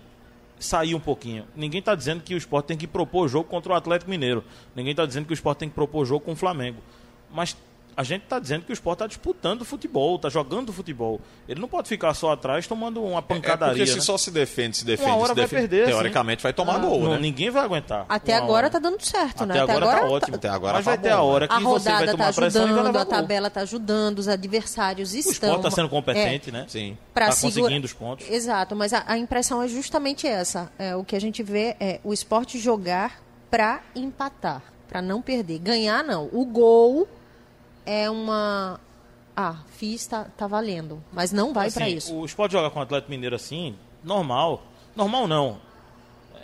[0.59, 1.47] sair um pouquinho.
[1.55, 4.45] Ninguém está dizendo que o Sport tem que propor jogo contra o Atlético Mineiro.
[4.75, 6.81] Ninguém está dizendo que o Sport tem que propor jogo com o Flamengo.
[7.33, 7.57] Mas
[7.97, 11.19] a gente está dizendo que o Sport está disputando futebol, está jogando futebol.
[11.49, 13.77] Ele não pode ficar só atrás tomando uma É pancadaria.
[13.79, 14.01] porque se né?
[14.03, 17.01] só se defende, se defende, Uma hora se vai defende, perder, teoricamente vai tomar gol,
[17.01, 17.19] Não, né?
[17.19, 18.05] Ninguém vai aguentar.
[18.09, 18.71] Até Uma agora hora.
[18.71, 19.61] tá dando certo, Até né?
[19.61, 20.37] agora tá ótimo.
[20.37, 21.49] Até agora Mas tá vai ter bom, a hora né?
[21.49, 23.61] que A você vai rodada tá tomar pressão e vai ajudando, levar a tabela tá
[23.63, 25.33] ajudando, os adversários O estão.
[25.49, 26.65] Sport está sendo competente, É, né?
[26.69, 26.99] Sim.
[27.15, 28.29] pra Tá segura- conseguindo os pontos.
[28.31, 30.71] Exato, mas a, a impressão é justamente essa.
[30.79, 35.59] É, o que a gente vê é o esporte jogar pra empatar, pra não perder.
[35.61, 36.29] Ganhar, não.
[36.33, 37.09] O gol
[37.87, 38.79] é uma.
[39.37, 41.03] Ah, fiz, tá, tá valendo.
[41.13, 42.15] Mas não vai Assim, isso.
[42.15, 44.63] O Sport jogar com o Atlético Mineiro assim, normal.
[44.95, 45.61] Normal não.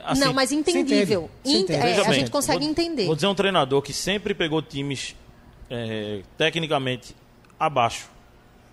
[0.05, 1.31] Assim, não, mas entendível.
[1.44, 1.62] entende.
[1.64, 1.81] Entende.
[1.81, 3.07] é, a bem, gente consegue vou- entender.
[3.07, 5.14] Vou dizer um treinador que sempre pegou times
[5.70, 7.14] é, tecnicamente
[7.59, 8.09] abaixo,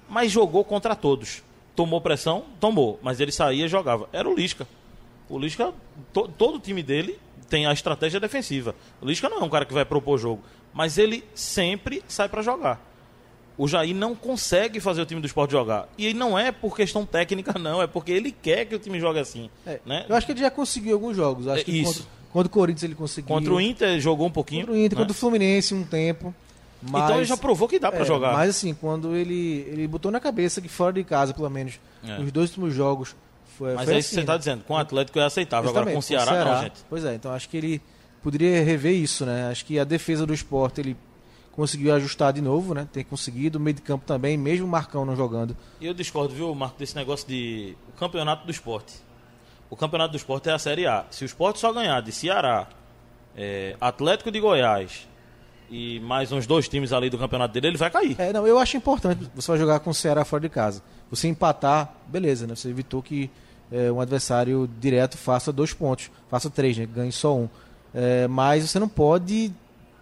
[0.10, 1.44] mas jogou contra todos.
[1.76, 2.44] Tomou pressão?
[2.60, 4.10] Tomou, mas ele saía e jogava.
[4.12, 4.68] Era o Lisca.
[5.30, 5.72] O Lisca,
[6.12, 8.76] to- todo o time dele tem a estratégia defensiva.
[9.00, 10.42] O Lisca não é um cara que vai propor jogo,
[10.74, 12.86] mas ele sempre sai para jogar.
[13.58, 15.90] O Jair não consegue fazer o time do esporte jogar.
[15.98, 17.82] E não é por questão técnica, não.
[17.82, 19.50] É porque ele quer que o time jogue assim.
[19.66, 20.06] É, né?
[20.08, 21.46] Eu acho que ele já conseguiu alguns jogos.
[21.46, 21.94] Acho É, que isso.
[21.96, 23.28] Contra, contra o Corinthians ele conseguiu.
[23.28, 24.62] Contra o Inter jogou um pouquinho.
[24.62, 25.04] Contra o Inter, né?
[25.04, 26.34] contra o Fluminense um tempo.
[26.82, 28.32] Mas, Então ele já provou que dá pra é, jogar.
[28.32, 32.22] Mas assim, quando ele, ele botou na cabeça que fora de casa, pelo menos, É.
[32.22, 33.14] os dois últimos jogos
[33.58, 34.24] foi, Mas foi é assim, isso que você né?
[34.24, 34.64] está dizendo.
[34.64, 35.70] Com o Atlético é aceitável.
[35.70, 36.80] Agora com o Justamente, Ceará, não, gente.
[36.90, 37.82] Pois é, então acho que ele
[38.22, 39.50] poderia rever isso, né?
[39.50, 40.98] Acho que a defesa do esporte ele
[41.52, 42.88] conseguiu ajustar de novo, né?
[42.92, 45.56] Tem conseguido, o meio de campo também, mesmo o Marcão não jogando.
[45.82, 47.76] E eu discordo, viu, Marco, desse negócio de.
[47.90, 48.94] O campeonato do esporte.
[49.70, 51.06] O campeonato do esporte é a Série A.
[51.12, 52.68] Se o esporte só ganhar de Ceará,
[53.36, 55.08] é, Atlético de Goiás
[55.70, 58.16] e mais uns dois times ali do campeonato dele, ele vai cair.
[58.20, 60.82] É, não, eu acho importante você vai jogar com o Ceará fora de casa.
[61.12, 62.56] Você empatar, beleza, né?
[62.56, 63.30] Você evitou que
[63.72, 66.86] é, um adversário direto faça dois pontos, faça três, né?
[66.86, 67.50] Ganhe só um.
[67.94, 69.52] É, mas você não pode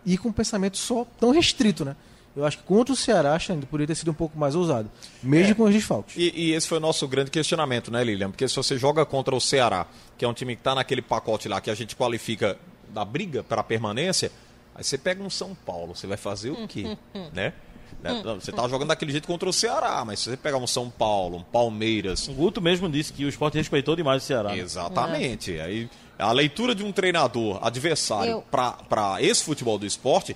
[0.05, 1.95] ir com um pensamento só tão restrito, né?
[2.35, 4.89] Eu acho que contra o Ceará, Xande, poderia ter sido um pouco mais ousado,
[5.23, 5.55] mesmo É.
[5.55, 6.15] com os desfalques.
[6.15, 8.29] E, e esse foi o nosso grande questionamento, né, Lilian?
[8.29, 11.47] Porque se você joga contra o Ceará, que é um time que está naquele pacote
[11.47, 12.55] lá que a gente qualifica
[12.89, 14.31] da briga para a permanência,
[14.75, 16.95] aí você pega um São Paulo, você vai fazer o quê?
[17.33, 17.53] né?
[18.01, 18.21] Né?
[18.23, 20.89] Não, Você tá jogando daquele jeito contra o Ceará, mas se você pegar um São
[20.89, 24.49] Paulo, um Palmeiras, O Guto mesmo disse que o esporte respeitou demais o Ceará.
[24.49, 24.59] né?
[24.59, 25.59] Exatamente.
[25.59, 30.35] Aí a leitura de um treinador adversário Eu- para esse futebol do esporte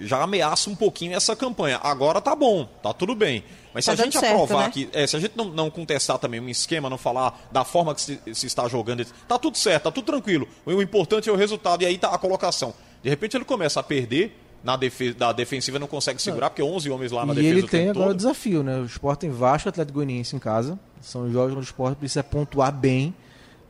[0.00, 1.80] já ameaça um pouquinho essa campanha.
[1.82, 3.42] Agora tá bom, tá tudo bem.
[3.74, 4.70] Mas se Tá a gente certo, aprovar né?
[4.70, 4.88] que.
[4.92, 8.00] é, se a gente não, não contestar também um esquema, não falar da forma que
[8.02, 10.46] se, se está jogando, tá tudo certo, tá tudo tranquilo.
[10.64, 12.72] O importante é o resultado e aí tá a colocação.
[13.02, 14.38] De repente ele começa a perder.
[14.64, 17.62] Na defesa, da defensiva não consegue segurar, porque 11 homens lá na E defesa ele
[17.62, 18.78] o tem agora o desafio, né?
[18.78, 20.78] O Sport tem Vasco e Atlético Goianiense em casa.
[21.00, 23.12] São jogos onde o Sport precisa pontuar bem,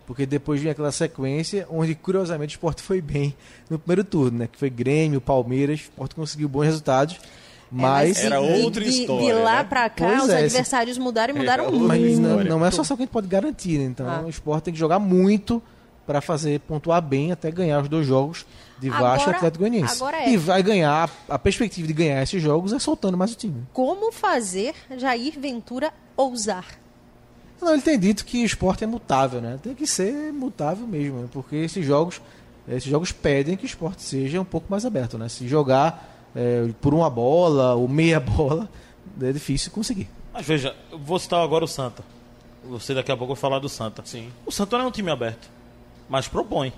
[0.07, 3.35] porque depois vem aquela sequência onde, curiosamente, o Sport foi bem
[3.71, 4.47] no primeiro turno, né?
[4.47, 7.19] Que foi Grêmio, Palmeiras, o Sport conseguiu bons resultados,
[7.71, 8.23] mas...
[8.23, 9.65] É, Era de- outra de, história, De lá né?
[9.65, 11.89] pra cá, Pois os é, adversários mudaram e mudaram outra muito.
[11.89, 13.85] Mas não, não é só só que a gente pode garantir, né?
[13.85, 14.21] Então Ah.
[14.27, 15.63] o Sport tem que jogar muito
[16.07, 18.45] para fazer pontuar bem até ganhar os dois jogos
[18.79, 19.97] de Vasco e Atlético Goianiense.
[19.97, 20.31] agora é.
[20.31, 23.63] E vai ganhar, a perspectiva de ganhar esses jogos é soltando mais o time.
[23.73, 26.67] Como fazer Jair Ventura ousar?
[27.61, 29.59] Não, ele tem dito que o esporte é mutável, né?
[29.63, 31.29] Tem que ser mutável mesmo, né?
[31.31, 32.21] porque esses jogos,
[32.67, 35.29] esses jogos pedem que o esporte seja um pouco mais aberto, né?
[35.29, 38.69] Se jogar é, por uma bola ou meia bola,
[39.21, 40.09] é difícil conseguir.
[40.33, 42.03] Mas veja, vou citar agora o Santa.
[42.65, 44.03] Você daqui a pouco vai falar do Santa.
[44.05, 44.33] Sim.
[44.45, 45.49] O Santa não é um time aberto,
[46.09, 46.73] mas propõe.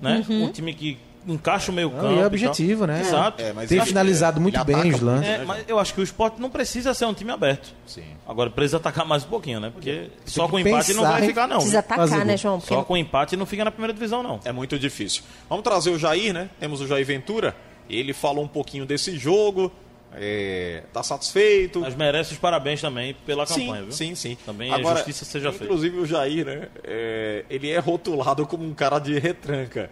[0.00, 0.24] Né?
[0.28, 0.44] Uhum.
[0.44, 2.02] Um time que encaixa o meio campo.
[2.04, 3.00] Não, e é objetivo, né?
[3.00, 3.42] Exato.
[3.42, 5.28] É, mas Tem finalizado muito ataca bem os lances.
[5.28, 7.74] É, mas eu acho que o esporte não precisa ser um time aberto.
[7.86, 8.04] Sim.
[8.26, 9.70] Agora precisa atacar mais um pouquinho, né?
[9.70, 11.56] Porque só com empate não vai ficar, não.
[11.56, 12.36] Precisa atacar, né.
[12.36, 12.58] João?
[12.58, 14.40] Porque Só com empate não fica na primeira divisão, não.
[14.44, 15.22] É muito difícil.
[15.48, 16.48] Vamos trazer o Jair, né?
[16.58, 17.54] Temos o Jair Ventura.
[17.88, 19.70] Ele falou um pouquinho desse jogo.
[20.14, 21.80] É, tá satisfeito.
[21.80, 23.92] Mas merece os parabéns também pela campanha, sim, viu?
[23.92, 24.38] sim, sim.
[24.44, 25.64] Também a justiça seja feita.
[25.64, 26.68] Inclusive o Jair, né?
[26.82, 29.90] é, ele é rotulado como um cara de retranca.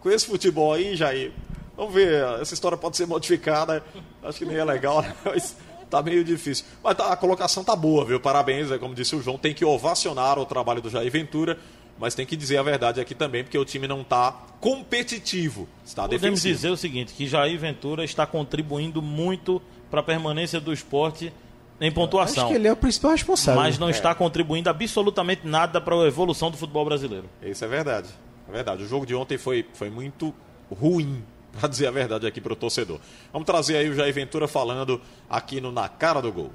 [0.00, 1.32] Com esse futebol aí, Jair,
[1.76, 2.22] vamos ver.
[2.40, 3.82] Essa história pode ser modificada.
[4.22, 5.14] Acho que nem é legal, né?
[5.24, 5.56] mas
[5.90, 6.64] tá meio difícil.
[6.82, 8.18] Mas tá- a colocação tá boa, viu?
[8.18, 9.38] Parabéns, é como disse o João.
[9.38, 11.58] Tem que ovacionar o trabalho do Jair Ventura.
[11.98, 15.68] Mas tem que dizer a verdade aqui também, porque o time não tá competitivo.
[15.84, 16.54] Está Podemos defensivo.
[16.54, 21.32] dizer o seguinte, que Jair Ventura está contribuindo muito para a permanência do esporte
[21.80, 22.44] em pontuação.
[22.44, 23.60] Acho que ele é o principal responsável.
[23.60, 27.28] Mas não está contribuindo absolutamente nada para a evolução do futebol brasileiro.
[27.42, 28.08] Isso é verdade.
[28.48, 28.82] É verdade.
[28.82, 30.34] O jogo de ontem foi, foi muito
[30.70, 31.22] ruim,
[31.58, 32.98] para dizer a verdade aqui para o torcedor.
[33.32, 36.50] Vamos trazer aí o Jair Ventura falando aqui no Na Cara do Gol.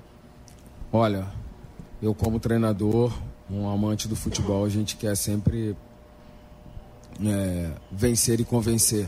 [0.91, 1.27] Olha,
[2.01, 3.13] eu como treinador,
[3.49, 5.75] um amante do futebol, a gente quer sempre
[7.25, 9.07] é, vencer e convencer.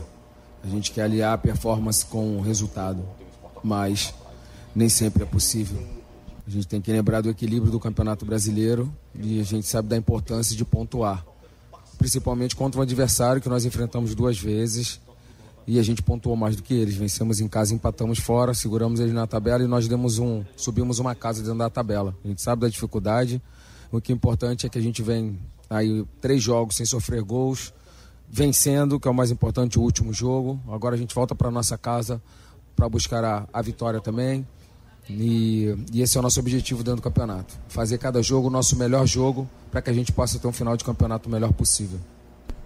[0.64, 3.02] A gente quer aliar a performance com o resultado,
[3.62, 4.14] mas
[4.74, 5.82] nem sempre é possível.
[6.46, 9.96] A gente tem que lembrar do equilíbrio do Campeonato Brasileiro e a gente sabe da
[9.96, 11.24] importância de pontuar,
[11.98, 15.00] principalmente contra um adversário que nós enfrentamos duas vezes
[15.66, 16.94] e a gente pontuou mais do que eles.
[16.94, 21.14] Vencemos em casa, empatamos fora, seguramos eles na tabela e nós demos um, subimos uma
[21.14, 22.14] casa dentro da tabela.
[22.24, 23.40] A gente sabe da dificuldade.
[23.92, 27.72] O que é importante é que a gente vem aí três jogos sem sofrer gols,
[28.28, 30.58] vencendo, que é o mais importante, o último jogo.
[30.72, 32.20] Agora a gente volta para nossa casa
[32.74, 34.46] para buscar a, a vitória também.
[35.10, 37.54] E, e esse é o nosso objetivo dentro do campeonato.
[37.68, 40.76] Fazer cada jogo o nosso melhor jogo para que a gente possa ter um final
[40.76, 41.98] de campeonato o melhor possível.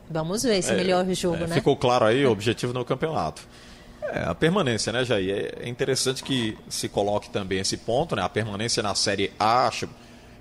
[0.08, 1.54] Vamos ver esse melhor jogo, É, né?
[1.56, 3.42] Ficou claro aí o objetivo no campeonato.
[4.02, 5.30] É, a permanência, né, Jair?
[5.58, 8.22] É- É interessante que se coloque também esse ponto, né?
[8.22, 9.66] A permanência na Série A.
[9.66, 9.88] acho-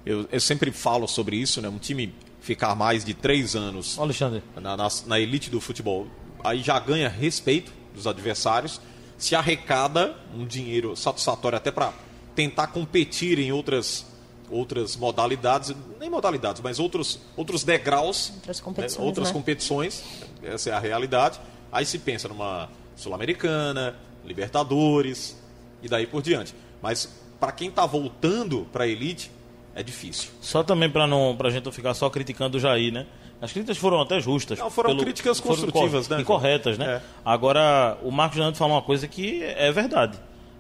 [0.05, 1.67] Eu, eu sempre falo sobre isso, né?
[1.69, 6.05] Um time ficar mais de três anos Alexandre, na, na- na elite do futebol,
[6.43, 8.79] aí já ganha respeito dos adversários,
[9.17, 11.91] se arrecada um dinheiro satisfatório até para
[12.35, 14.05] tentar competir em outras
[14.47, 19.33] outras modalidades, nem modalidades, mas outros outros degraus, Outras né, competições, outras né?
[19.33, 20.03] competições,
[20.43, 21.39] essa é a realidade.
[21.71, 25.35] Aí se pensa numa sul-americana, Libertadores
[25.81, 26.53] e daí por diante.
[26.81, 29.31] Mas para quem está voltando para a elite
[29.75, 30.31] é difícil.
[30.41, 33.05] só também para não pra gente não ficar só criticando o Jair, né?
[33.41, 34.57] As críticas foram até justas.
[34.57, 36.85] Não, foram críticas foram construtivas, cor- né, E corretas, né?
[36.85, 37.01] É.
[37.23, 40.17] Agora, o Marcos Leandro falou uma coisa que é verdade.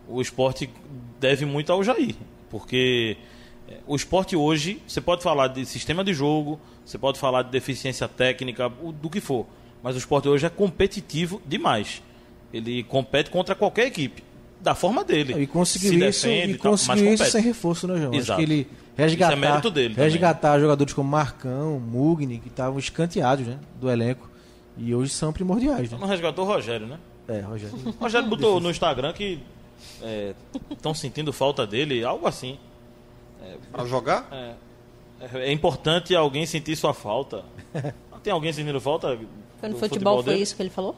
[0.07, 0.69] O esporte
[1.19, 2.15] deve muito ao Jair.
[2.49, 3.17] Porque
[3.69, 7.49] eh, o esporte hoje, você pode falar de sistema de jogo, você pode falar de
[7.51, 9.47] deficiência técnica, do que for.
[9.81, 12.03] Mas o esporte hoje é competitivo demais.
[12.53, 14.21] Ele compete contra qualquer equipe.
[14.65, 15.43] Da forma dele.
[15.43, 18.09] E conseguiu Se isso, defende e tal, mas conseguiu isso sem reforço, né, João?
[18.09, 18.39] Acho Exato.
[18.39, 20.09] que ele Isso resgatar, é mérito dele também.
[20.09, 24.27] resgatar jogadores como Marcão, Mugni, que estavam escanteados né, do elenco.
[24.75, 25.97] E hoje são primordiais, né?
[26.01, 26.97] Não resgatou o Rogério, né?
[27.27, 27.77] É, Rogério.
[27.85, 29.39] O Rogério botou no Instagram que
[30.71, 32.57] estão sentindo falta dele, algo assim.
[33.71, 34.27] Pra jogar?
[34.31, 34.55] É,
[35.47, 37.45] é importante alguém sentir sua falta.
[38.23, 39.15] Tem alguém sentindo falta?
[39.59, 40.95] Foi no do futebol, foi isso que ele falou?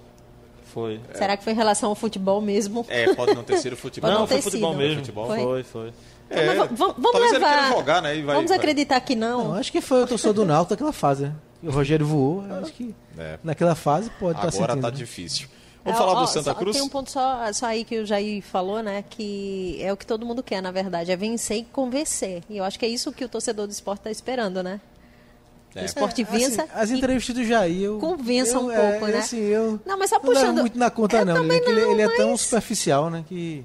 [0.78, 1.02] Foi.
[1.16, 2.86] Será que foi em relação ao futebol mesmo?
[2.88, 4.12] É, pode não ter sido futebol.
[4.12, 4.78] Não, não foi futebol sido.
[4.80, 5.00] mesmo.
[5.00, 5.26] Futebol.
[5.26, 5.63] Foi, Foi?
[5.63, 5.94] foi.
[6.30, 8.16] É, v- vamos levar- jogar, né?
[8.16, 9.54] E vai, Vamos vai- acreditar que Não, não.
[9.56, 11.34] acho que foi o torcedor do Náutico naquela fase, né?
[11.63, 13.40] O Rogério voou, acho que É.
[13.44, 14.82] naquela fase pode estar Agora sentindo.
[14.84, 14.96] tá né?
[14.98, 15.48] difícil.
[15.84, 16.76] Vamos É, falar ó, do Santa só- Cruz?
[16.76, 19.04] Tem um ponto só, só aí que o Jair falou, né?
[19.10, 22.44] Que é o que todo mundo quer, na verdade, é vencer e convencer.
[22.50, 24.80] E eu acho que é isso que o torcedor do esporte está esperando, né?
[25.80, 25.84] É.
[25.84, 26.68] o esporte Assim, vença.
[26.74, 29.18] as entrevistas do Jair, eu, Convença eu, um é, pouco, né?
[29.20, 31.60] Assim, eu Não, mas só não puxando- muito na conta Eu não, né?
[31.60, 33.24] que ele, não, ele é tão mas- superficial, né?
[33.28, 33.63] Que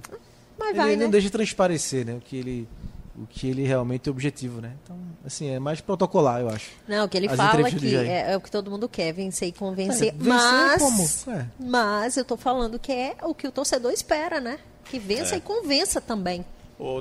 [0.58, 1.10] Mas ele vai, não né?
[1.12, 2.14] deixa transparecer, né?
[2.14, 2.68] O que ele,
[3.16, 4.72] o que ele realmente é objetivo, né?
[4.84, 6.70] Então, assim, é mais protocolar, eu acho.
[6.88, 9.12] Não, o que ele As fala é que é, é o que todo mundo quer,
[9.12, 10.08] vencer e convencer.
[10.08, 11.36] É, vencer mas, como?
[11.38, 11.46] É.
[11.58, 14.58] mas eu tô falando que é o que o torcedor espera, né?
[14.84, 15.00] Que É.
[15.00, 16.44] vença e convença também.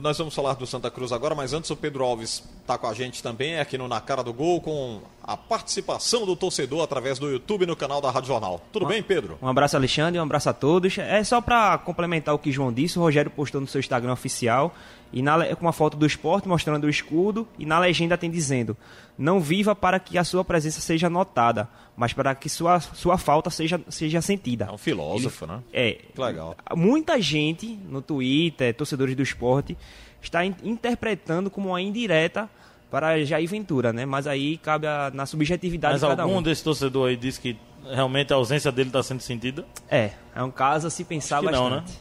[0.02, 2.94] Nós vamos falar do Santa Cruz agora, mas antes o Pedro Alves está com a
[2.94, 5.02] gente também aqui no Na Cara do Gol com
[5.34, 8.62] a participação do torcedor através do YouTube no canal da Rádio Jornal.
[8.72, 9.38] Tudo bem, Pedro?
[9.42, 10.98] Um abraço, Alexandre, um abraço a todos.
[10.98, 14.74] É só para complementar o que João disse, o Rogério postou no seu Instagram oficial
[15.14, 18.76] e na, com uma foto do esporte mostrando o escudo e na legenda tem dizendo:
[19.18, 23.50] Não viva para que a sua presença seja notada, mas para que sua, sua falta
[23.50, 24.66] seja, seja sentida.
[24.70, 25.60] É um filósofo, né?
[25.74, 25.98] É.
[26.14, 26.56] Que legal.
[26.76, 29.78] Muita gente no Twitter, torcedores do esporte,
[30.22, 32.50] está in- interpretando como uma indireta
[32.92, 34.06] para Jair Ventura, né?
[34.06, 36.42] Mas aí cabe a- na subjetividade Mas de cada algum um.
[36.44, 37.58] desse torcedor aí disse que
[37.90, 39.66] realmente a ausência dele está sendo sentida?
[39.90, 41.92] É, é um caso a se pensar Acho que não, bastante.
[41.94, 41.98] né?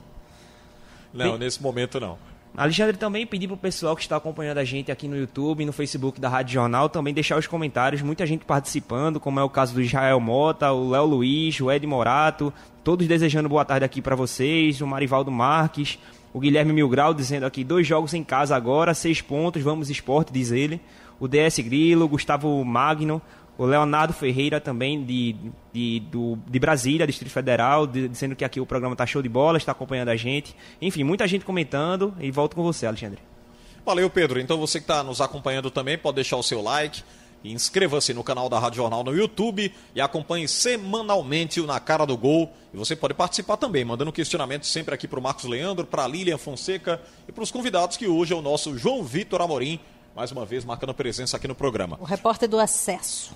[1.15, 2.19] Não, Bem- nesse momento não.
[2.57, 5.73] Alexandre também pedi pro pessoal que está acompanhando a gente aqui no YouTube e no
[5.73, 9.73] Facebook da Rádio Jornal também deixar os comentários, muita gente participando, como é o caso
[9.73, 14.17] do Israel Mota, o Léo Luiz, o Ed Morato, todos desejando boa tarde aqui para
[14.17, 15.97] vocês, o Marivaldo Marques,
[16.33, 20.51] o Guilherme Milgrau dizendo aqui, dois jogos em casa agora, seis pontos, vamos esporte, diz
[20.53, 20.81] ele,
[21.19, 23.21] o DS Grilo, Gustavo Magno,
[23.59, 25.37] o Leonardo Ferreira também de,
[25.73, 29.29] de, do, de Brasília, Distrito Federal, de- dizendo que aqui o programa tá show de
[29.29, 30.57] bola, está acompanhando a gente.
[30.81, 33.19] Enfim, muita gente comentando e volto com você, Alexandre.
[33.85, 34.41] Valeu, Pedro.
[34.41, 37.03] Então você que está nos acompanhando também pode deixar o seu like.
[37.43, 42.05] E Inscreva-se no canal da Rádio Jornal no YouTube e acompanhe semanalmente o Na Cara
[42.05, 42.51] do Gol.
[42.73, 46.09] E você pode participar também, mandando questionamento sempre aqui para o Marcos Leandro, para a
[46.09, 49.81] Lilian Fonseca e para os convidados que hoje é o nosso João Vitor Amorim,
[50.15, 51.97] mais uma vez marcando presença aqui no programa.
[52.01, 53.35] O repórter do acesso.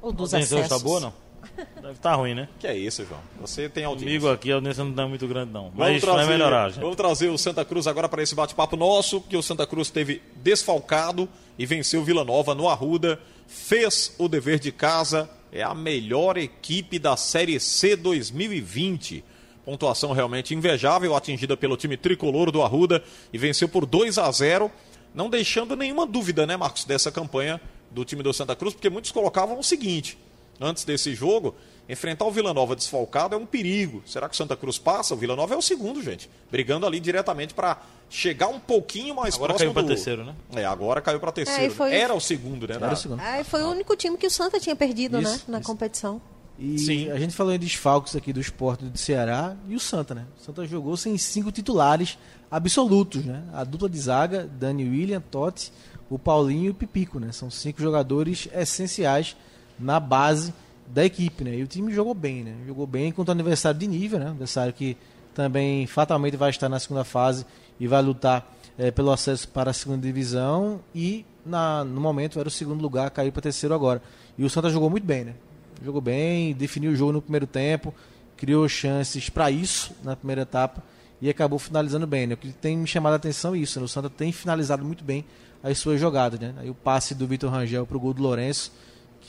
[0.00, 0.82] Ou dos a audiência hoje acessos.
[0.82, 1.30] tá boa, não?
[1.76, 2.48] Deve estar ruim, né?
[2.58, 3.20] Que é isso, João?
[3.40, 4.06] Você tem audiência.
[4.06, 5.64] Comigo aqui a audiência não tá muito grande, não.
[5.64, 6.80] Vamos Mas vai trazer, melhorar, gente.
[6.82, 10.22] vamos trazer o Santa Cruz agora para esse bate-papo nosso, que o Santa Cruz teve
[10.36, 11.28] desfalcado
[11.60, 16.98] e venceu Vila Nova no Arruda, fez o dever de casa, é a melhor equipe
[16.98, 19.22] da Série C 2020.
[19.62, 24.72] Pontuação realmente invejável, atingida pelo time tricolor do Arruda e venceu por 2 a 0,
[25.14, 29.12] não deixando nenhuma dúvida, né, Marcos, dessa campanha do time do Santa Cruz, porque muitos
[29.12, 30.16] colocavam o seguinte:
[30.60, 31.54] antes desse jogo,
[31.88, 34.02] enfrentar o Vila Nova desfalcado é um perigo.
[34.06, 35.14] Será que o Santa Cruz passa?
[35.14, 36.28] O Vila Nova é o segundo, gente.
[36.50, 39.88] Brigando ali diretamente para chegar um pouquinho mais Agora próximo caiu pra do...
[39.88, 40.34] terceiro, né?
[40.54, 41.64] É, agora caiu para terceiro.
[41.64, 42.74] É, foi- Era o segundo, né?
[42.74, 43.20] Era na- o segundo.
[43.20, 45.40] Ah, foi o único time que o Santa tinha perdido, Isso, né?
[45.48, 45.66] Na isso.
[45.66, 46.20] competição.
[46.58, 47.10] E Sim.
[47.10, 50.26] a gente falou em desfalques aqui do esporte do Ceará e o Santa, né?
[50.38, 52.18] O Santa jogou sem cinco titulares
[52.50, 53.42] absolutos, né?
[53.54, 55.72] A dupla de zaga, Dani William, Totti,
[56.10, 57.32] o Paulinho e o Pipico, né?
[57.32, 59.36] São cinco jogadores essenciais
[59.80, 60.52] na base
[60.86, 61.56] da equipe, né?
[61.56, 62.54] E o time jogou bem, né?
[62.66, 64.28] Jogou bem contra o adversário de nível, né?
[64.28, 64.96] Adversário que
[65.34, 67.46] também fatalmente vai estar na segunda fase
[67.78, 68.46] e vai lutar
[68.78, 73.10] eh, pelo acesso para a segunda divisão e na, no momento era o segundo lugar,
[73.10, 74.02] caiu para terceiro agora.
[74.36, 75.34] E o Santa jogou muito bem, né?
[75.82, 77.94] Jogou bem, definiu o jogo no primeiro tempo,
[78.36, 80.82] criou chances para isso na primeira etapa
[81.20, 82.26] e acabou finalizando bem.
[82.26, 82.34] Né?
[82.34, 83.84] O que tem me chamado a atenção é isso, né?
[83.84, 85.24] o Santa tem finalizado muito bem
[85.62, 86.40] as suas jogadas.
[86.40, 86.54] Né?
[86.58, 88.72] Aí o passe do Vitor Rangel para o gol do Lourenço,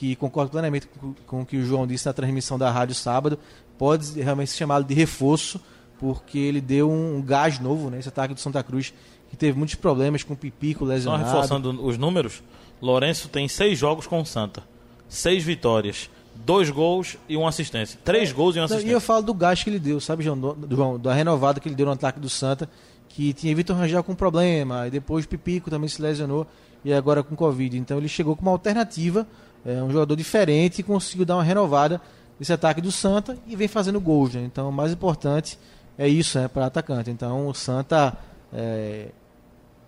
[0.02, 3.38] que concordo plenamente com, com o que o João disse na transmissão da rádio sábado,
[3.78, 5.60] pode realmente ser chamado de reforço,
[5.96, 8.92] porque ele deu um gás novo nesse ataque do Santa Cruz,
[9.30, 11.24] que teve muitos problemas com o Pipico Só lesionado.
[11.24, 12.42] reforçando os números,
[12.80, 14.64] Lourenço tem seis jogos com o Santa.
[15.08, 17.96] Seis vitórias, dois gols e uma assistência.
[18.04, 18.88] Três gols e uma assistência.
[18.90, 20.36] E eu falo do gás que ele deu, sabe, João?
[20.36, 22.68] Do- do- da renovada que ele deu no ataque do Santa,
[23.08, 26.44] que tinha Vitor Rangel com problema, e depois Pipico também se lesionou,
[26.84, 27.78] e agora com Covid.
[27.78, 29.24] Então ele chegou com uma alternativa,
[29.64, 32.00] é, um jogador diferente, e conseguiu dar uma renovada
[32.38, 34.34] desse ataque do Santa e vem fazendo gols.
[34.34, 34.42] Né?
[34.44, 35.58] Então, o mais importante
[35.96, 37.10] é isso né, para atacante.
[37.10, 38.16] Então, o Santa,
[38.52, 39.08] é,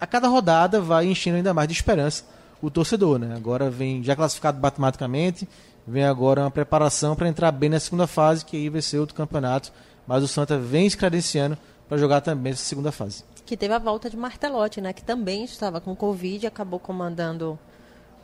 [0.00, 2.24] a cada rodada, vai enchendo ainda mais de esperança
[2.62, 3.18] o torcedor.
[3.18, 3.34] Né?
[3.34, 5.48] Agora vem já classificado matematicamente,
[5.86, 9.14] vem agora uma preparação para entrar bem na segunda fase, que aí vai ser outro
[9.14, 9.72] campeonato.
[10.06, 11.56] Mas o Santa vem se credenciando
[11.88, 13.24] para jogar também essa segunda fase.
[13.44, 14.92] Que teve a volta de Martelotti, né?
[14.92, 17.58] Que também estava com Covid, acabou comandando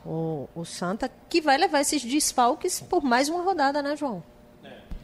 [0.05, 4.23] o, o Santa, que vai levar esses desfalques por mais uma rodada, né, João?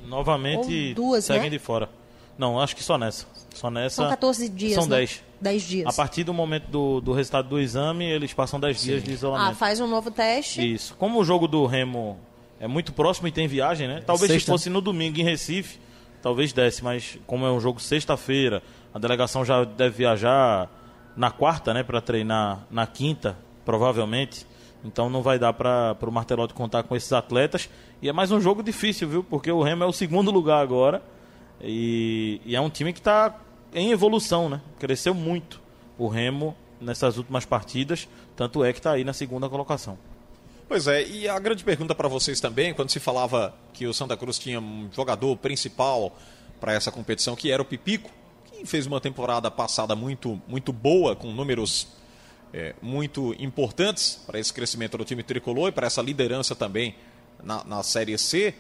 [0.05, 1.49] Novamente Ou duas, seguem né?
[1.49, 1.89] de fora.
[2.37, 3.25] Não, acho que só nessa.
[3.53, 3.95] Só nessa.
[3.97, 4.75] São 14 dias.
[4.75, 4.97] São né?
[4.97, 5.23] 10.
[5.41, 5.87] 10 dias.
[5.87, 9.13] A partir do momento do, do resultado do exame, eles passam 10 dias de Ah,
[9.13, 9.55] isolamento.
[9.55, 10.73] faz um novo teste.
[10.73, 10.95] Isso.
[10.97, 12.17] Como o jogo do Remo
[12.59, 14.01] é muito próximo e tem viagem, né?
[14.05, 14.51] Talvez se sexta.
[14.51, 15.79] fosse no domingo em Recife,
[16.21, 20.69] talvez desse, mas como é um jogo sexta-feira, a delegação já deve viajar
[21.15, 23.35] na quarta, né, para treinar na quinta,
[23.65, 24.45] provavelmente.
[24.83, 27.69] Então não vai dar para o Martelotti contar com esses atletas.
[28.01, 29.23] E é mais um jogo difícil, viu?
[29.23, 31.01] Porque o Remo é o segundo lugar agora.
[31.61, 33.39] E, e é um time que está
[33.73, 34.61] em evolução, né?
[34.79, 35.59] Cresceu muito
[35.97, 38.07] o Remo nessas últimas partidas.
[38.35, 39.97] Tanto é que está aí na segunda colocação.
[40.67, 44.17] Pois é, e a grande pergunta para vocês também, quando se falava que o Santa
[44.17, 46.13] Cruz tinha um jogador principal
[46.59, 48.09] para essa competição, que era o Pipico,
[48.51, 51.87] que fez uma temporada passada muito, muito boa, com números
[52.53, 56.95] é, muito importantes para esse crescimento do time tricolor e para essa liderança também
[57.43, 58.53] na, na Série C.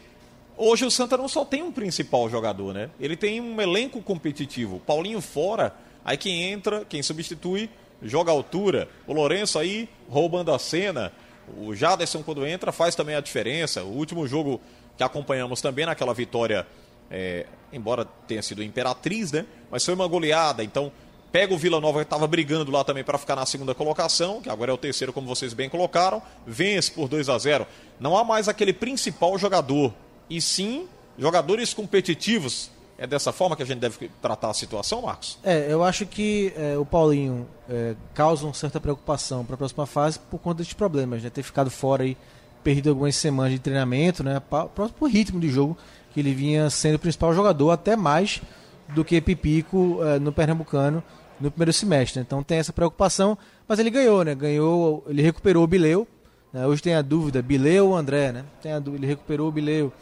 [0.55, 2.89] Hoje o Santa não só tem um principal jogador, né?
[2.99, 4.79] Ele tem um elenco competitivo.
[4.79, 7.69] Paulinho fora, aí quem entra, quem substitui,
[8.01, 8.89] joga altura.
[9.05, 11.11] O Lourenço aí roubando a cena.
[11.57, 13.83] O Jaderson, quando entra, faz também a diferença.
[13.83, 14.59] O último jogo
[14.97, 16.65] que acompanhamos também naquela vitória,
[17.09, 19.45] é, embora tenha sido Imperatriz, né?
[19.69, 20.63] Mas foi uma goleada.
[20.63, 20.91] Então,
[21.31, 24.49] pega o Vila Nova que estava brigando lá também para ficar na segunda colocação, que
[24.49, 26.21] agora é o terceiro, como vocês bem colocaram.
[26.45, 27.67] Vence por 2 a 0
[27.99, 29.93] Não há mais aquele principal jogador,
[30.29, 32.71] e sim jogadores competitivos.
[32.99, 35.37] É dessa forma que a gente deve tratar a situação, Marcos?
[35.43, 39.85] É, eu acho que é, o Paulinho é, causa uma certa preocupação para a próxima
[39.85, 41.29] fase por conta desses problemas, né?
[41.29, 42.17] Ter ficado fora e
[42.63, 44.41] perdido algumas semanas de treinamento, né?
[44.73, 45.77] Próximo ritmo de jogo,
[46.11, 48.41] que ele vinha sendo o principal jogador, até mais
[48.89, 51.03] do que Pipico é, no Pernambucano
[51.39, 52.19] no primeiro semestre.
[52.19, 52.25] né?
[52.27, 54.33] Então tem essa preocupação, mas ele ganhou, né?
[54.33, 56.07] Ganhou, ele recuperou o Bileu.
[56.51, 56.65] né?
[56.65, 58.45] Hoje tem a dúvida, Bileu ou André, né?
[58.61, 59.93] Tem a dúvida, ele recuperou o Bileu.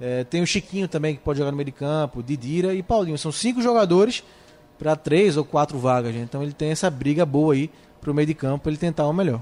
[0.00, 3.16] É, tem o Chiquinho também, que pode jogar no meio de campo, Didira e Paulinho.
[3.16, 4.22] São cinco jogadores
[4.78, 6.14] para três ou quatro vagas.
[6.14, 6.20] né?
[6.22, 7.70] Então ele tem essa briga boa aí
[8.00, 9.40] pro meio de campo, ele tentar o melhor.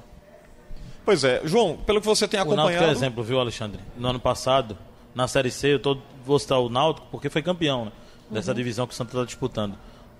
[1.04, 2.92] Pois é, João, pelo que você tem O Náutico é acompanhado.
[2.96, 3.80] exemplo, viu, Alexandre?
[3.96, 4.76] No ano passado,
[5.14, 7.92] na Série C, eu tô, vou citar o Náutico porque foi campeão né,
[8.30, 9.74] dessa divisão que o Santa está disputando.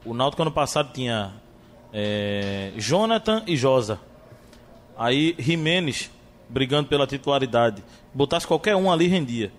[0.05, 1.33] O Náutico ano passado tinha
[1.93, 4.01] é, Jonathan e Josa.
[4.97, 6.11] Aí Jimenez
[6.49, 7.83] brigando pela titularidade.
[8.13, 9.53] Botasse qualquer um ali, rendia.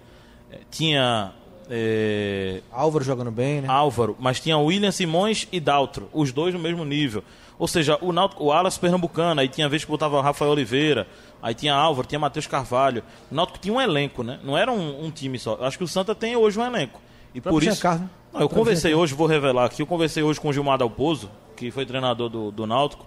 [0.51, 1.31] É, tinha
[1.69, 3.67] é, Álvaro jogando bem, né?
[3.69, 7.23] Álvaro, mas tinha William Simões e Daltro, os dois no mesmo nível.
[7.57, 11.07] Ou seja, o, Náutico, o Alas Pernambucano, aí tinha vez que botava o Rafael Oliveira,
[11.41, 13.03] aí tinha Álvaro, tinha Matheus Carvalho.
[13.31, 14.39] O Náutico tinha um elenco, né?
[14.43, 15.55] Não era um, um time só.
[15.55, 16.99] Eu acho que o Santa tem hoje um elenco.
[17.33, 17.87] E por isso.
[17.87, 18.09] Né?
[18.33, 21.69] Não, eu conversei hoje, vou revelar aqui, eu conversei hoje com o Gilmar Dalpozo, que
[21.71, 23.05] foi treinador do, do Náutico,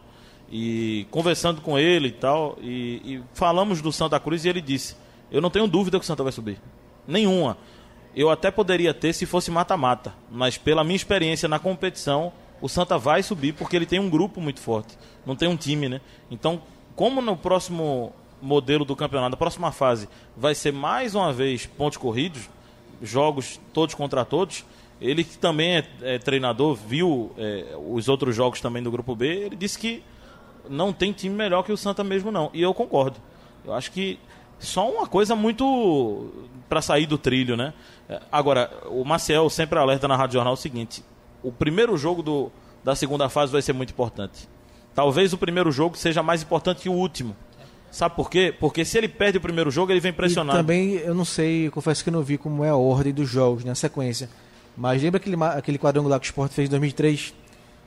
[0.50, 4.96] e conversando com ele e tal, e, e falamos do Santa Cruz e ele disse:
[5.30, 6.60] Eu não tenho dúvida que o Santa vai subir.
[7.06, 7.56] Nenhuma.
[8.14, 12.96] Eu até poderia ter se fosse mata-mata, mas pela minha experiência na competição, o Santa
[12.96, 14.96] vai subir porque ele tem um grupo muito forte,
[15.26, 16.00] não tem um time, né?
[16.30, 16.62] Então,
[16.94, 21.98] como no próximo modelo do campeonato, na próxima fase, vai ser mais uma vez pontos
[21.98, 22.48] corridos,
[23.02, 24.64] jogos todos contra todos,
[25.00, 29.26] ele que também é, é treinador, viu é, os outros jogos também do grupo B,
[29.26, 30.02] ele disse que
[30.68, 33.16] não tem time melhor que o Santa mesmo não, e eu concordo.
[33.64, 34.18] Eu acho que
[34.58, 36.32] só uma coisa muito
[36.68, 37.74] para sair do trilho, né?
[38.08, 41.04] É, Agora, o Maciel sempre alerta na Rádio Jornal o seguinte:
[41.42, 44.48] o primeiro jogo do, da segunda fase vai ser muito importante.
[44.94, 47.36] Talvez o primeiro jogo seja mais importante que o último.
[47.94, 48.52] Sabe por quê?
[48.58, 50.58] Porque se ele perde o primeiro jogo, ele vem E pressionado.
[50.58, 53.28] também, eu não sei, eu confesso que eu não vi como é a ordem dos
[53.28, 54.28] jogos, né, a sequência.
[54.76, 57.32] Mas lembra aquele, aquele quadrangular que o Sport fez em 2003?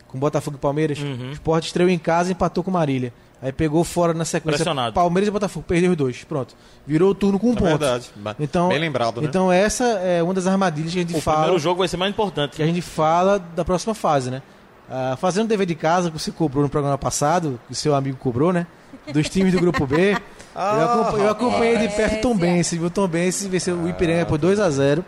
[0.08, 0.98] Com Botafogo e Palmeiras?
[1.00, 1.32] Uhum.
[1.32, 3.12] O Sport estreou em casa e empatou com o Marília.
[3.42, 4.60] Aí pegou fora na sequência.
[4.60, 4.94] Pressionado.
[4.94, 6.24] Palmeiras e Botafogo, perdeu os dois.
[6.24, 6.56] Pronto.
[6.88, 7.68] Virou o turno com um É ponto.
[7.78, 8.10] verdade.
[8.40, 9.28] Então, Bem lembrado, né?
[9.28, 11.40] Então essa é uma das armadilhas que a gente o fala.
[11.40, 12.56] primeiro jogo vai ser mais importante.
[12.56, 14.42] que a gente fala da próxima fase, né?
[14.90, 17.94] Ah, fazendo o dever de casa que você cobrou no programa passado, que o seu
[17.94, 18.66] amigo cobrou, né?
[19.12, 20.12] Dos times do grupo B.
[20.56, 22.88] eu, acompanhei, eu acompanhei de perto o Tom Bense, viu?
[22.88, 25.04] O Tom Bense venceu o Ipiranga por 2 a 0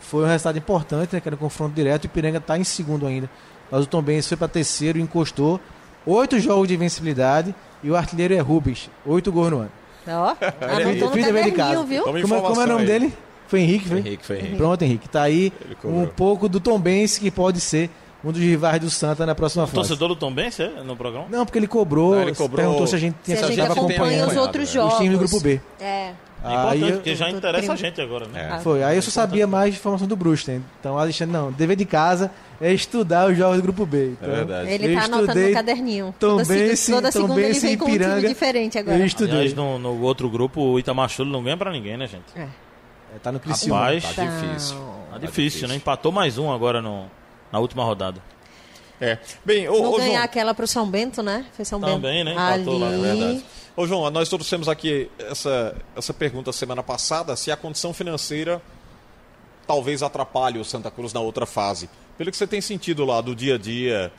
[0.00, 1.20] Foi um resultado importante, né?
[1.20, 2.04] Que era um confronto direto.
[2.04, 3.28] O Ipiranga está em segundo ainda.
[3.70, 5.60] Mas o Tom Bense foi para terceiro encostou.
[6.06, 7.54] Oito jogos de invencibilidade.
[7.82, 8.90] E o artilheiro é Rubens.
[9.06, 9.70] Oito gols no ano.
[10.08, 10.34] Ó,
[10.66, 11.84] anotou no Fiz dever de caderninho, casa.
[11.84, 12.04] viu?
[12.04, 12.86] Toma Como, é- como é o nome aí.
[12.86, 13.14] dele?
[13.46, 13.98] Foi Henrique, foi?
[13.98, 14.56] Henrique, foi Henrique.
[14.56, 15.08] Pronto, Henrique.
[15.08, 15.52] Tá aí
[15.84, 17.90] um pouco do Tom Benz, que pode ser
[18.24, 19.74] um dos rivais do Santa na próxima fase.
[19.76, 21.26] Torcedor do Tom Benz, é, no programa?
[21.30, 23.60] Não, porque ele cobrou, Não, ele cobrou- perguntou se a gente Se tinha a gente
[23.60, 24.92] acompanha acompanhando os outros Os jogos.
[24.94, 25.60] os times do grupo B.
[25.80, 26.12] É.
[26.42, 27.72] É Aí importante, eu- porque já interessa primo.
[27.74, 28.56] a gente agora, né?
[28.56, 28.60] É.
[28.60, 28.82] Foi.
[28.82, 30.64] Aí eu só sabia mais de informação do Brusten.
[30.80, 34.12] Então, Alexandre, não, dever de casa é estudar os jogos do grupo B.
[34.18, 34.70] Então, É verdade.
[34.70, 36.14] Ele tá anotando no caderninho.
[36.18, 38.26] Seg- Benz, toda segunda ele vem com um time Ipiranga.
[38.28, 38.96] diferente agora.
[38.98, 39.34] Eu estudei.
[39.34, 42.24] Aliás, no, no outro grupo, o Itamachule não ganha pra ninguém, né, gente?
[42.34, 42.40] É.
[42.44, 43.76] É, tá no Criciúma.
[43.80, 44.76] Rapaz, Tá difícil.
[45.12, 45.74] tá difícil, né?
[45.74, 47.04] Empatou mais um agora no,
[47.52, 48.22] na última rodada.
[49.00, 49.18] É.
[49.44, 51.46] Bem, ô, Não ô, ganhar João, aquela pro São Bento, né?
[51.54, 51.94] Foi São Bento.
[51.94, 52.32] Também, né?
[52.32, 53.00] Empatou Ali...
[53.00, 53.44] lá, é verdade.
[53.76, 58.60] Ô, João, nós trouxemos aqui essa, essa pergunta semana passada, se a condição financeira
[59.66, 61.88] talvez atrapalhe o Santa Cruz na outra fase.
[62.18, 64.12] Pelo que você tem sentido lá do dia a dia,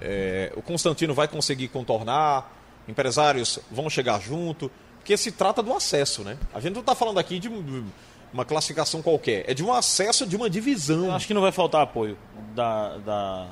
[0.00, 2.50] é, o Constantino vai conseguir contornar,
[2.88, 6.38] empresários vão chegar junto, porque se trata do acesso, né?
[6.54, 7.50] A gente não está falando aqui de
[8.34, 11.06] uma classificação qualquer, é de um acesso de uma divisão.
[11.06, 12.18] Eu acho que não vai faltar apoio
[12.54, 13.46] da, da-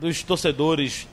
[0.00, 1.06] dos torcedores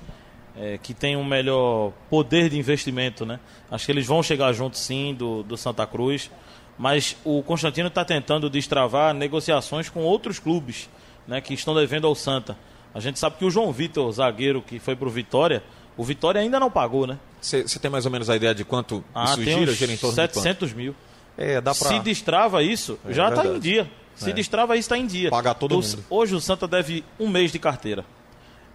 [0.58, 3.40] é, que têm um melhor poder de investimento, né?
[3.70, 6.32] Acho que eles vão chegar junto, sim, do, do Santa Cruz.
[6.78, 10.90] Mas o Constantino está tentando destravar negociações com outros clubes
[11.28, 12.58] né, que estão devendo ao Santa.
[12.94, 15.62] A gente sabe que o João Vitor, zagueiro que foi pro Vitória,
[15.98, 17.18] o Vitória ainda não pagou, né?
[17.42, 20.16] Você tem mais ou menos a ideia de quanto Ah, isso gira, gira em torno
[20.16, 20.34] de quanto?
[20.42, 20.96] 700 mil.
[21.38, 21.90] É, dá pra...
[21.90, 23.90] Se destrava isso, É já está em dia.
[24.16, 24.34] Se É.
[24.34, 25.30] destrava isso, está em dia.
[25.30, 26.06] Pagar todo O- mundo.
[26.10, 28.06] Hoje o Santa deve um mês de carteira.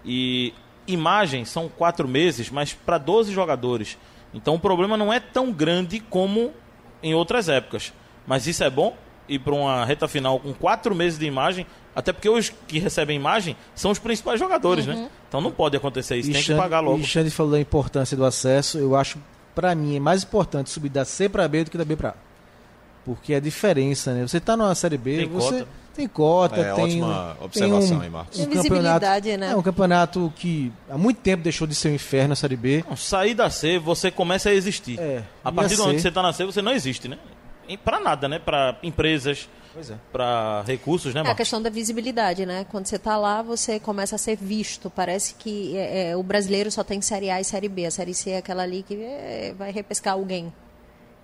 [0.05, 0.53] E
[0.87, 3.97] imagem são quatro meses, mas para 12 jogadores.
[4.35, 6.53] Então o problema não é tão grande como
[7.03, 7.93] em outras épocas.
[8.27, 8.95] Mas isso é bom
[9.29, 13.17] ir para uma reta final com quatro meses de imagem, até porque os que recebem
[13.17, 15.09] imagem são os principais jogadores, né?
[15.29, 16.99] Então não pode acontecer isso, E tem que Xande- pagar logo.
[16.99, 18.79] E Xande falou da importância do acesso.
[18.79, 19.19] Eu acho,
[19.55, 22.11] pra mim, é mais importante subir da C pra B do que da B pra
[22.11, 22.15] A.
[23.05, 24.23] Porque a diferença, né?
[24.27, 25.69] Você tá numa Série B, Tem você cota.
[25.95, 28.39] tem cota, É, tem ótima observação tem um, aí, Marcos.
[28.39, 29.51] um campeonato, visibilidade, né?
[29.53, 32.85] É um campeonato que há muito tempo deixou de ser um inferno a Série B.
[32.89, 34.99] Não, sair da C, você começa a existir.
[35.01, 37.19] É, a partir do momento que você está na C, você não existe, né?
[37.85, 38.39] Pra nada, né?
[38.41, 39.95] Pra empresas, é.
[40.11, 41.37] pra recursos, né, É a Marcos?
[41.39, 42.67] questão da visibilidade, né?
[42.69, 44.91] Quando você tá lá, você começa a ser visto.
[44.91, 47.87] Parece que é, é, o brasileiro só tem Série A e Série B.
[47.87, 50.53] A Série C é aquela ali que é, vai repescar alguém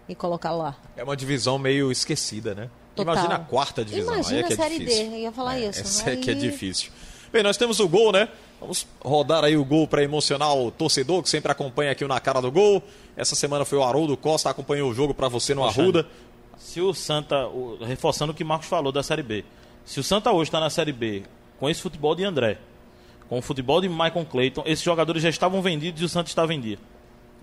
[0.08, 0.76] e colocar lá.
[0.96, 2.70] É uma divisão meio esquecida, né?
[2.94, 3.14] Total.
[3.14, 4.14] Imagina a quarta divisão.
[4.14, 5.10] Imagina aí é que é a Série difícil.
[5.10, 5.80] D, eu ia falar É, isso.
[5.80, 6.90] Essa é que é Aí- difícil.
[7.32, 8.28] Bem, nós temos o gol, né?
[8.60, 12.18] Vamos rodar aí o gol para emocionar o torcedor que sempre acompanha aqui o na
[12.20, 12.82] cara do gol.
[13.16, 16.00] Essa semana foi o Haroldo Costa, acompanhou o jogo para você no Alexandre.
[16.00, 16.08] Arruda.
[16.56, 19.44] Se o Santa, o- reforçando o que o Marcos falou da Série B,
[19.84, 21.24] se o Santa hoje está na Série B
[21.60, 22.56] com esse futebol de André,
[23.28, 26.54] com o futebol de Michael Clayton, esses jogadores já estavam vendidos e o Santa estava
[26.54, 26.78] em dia.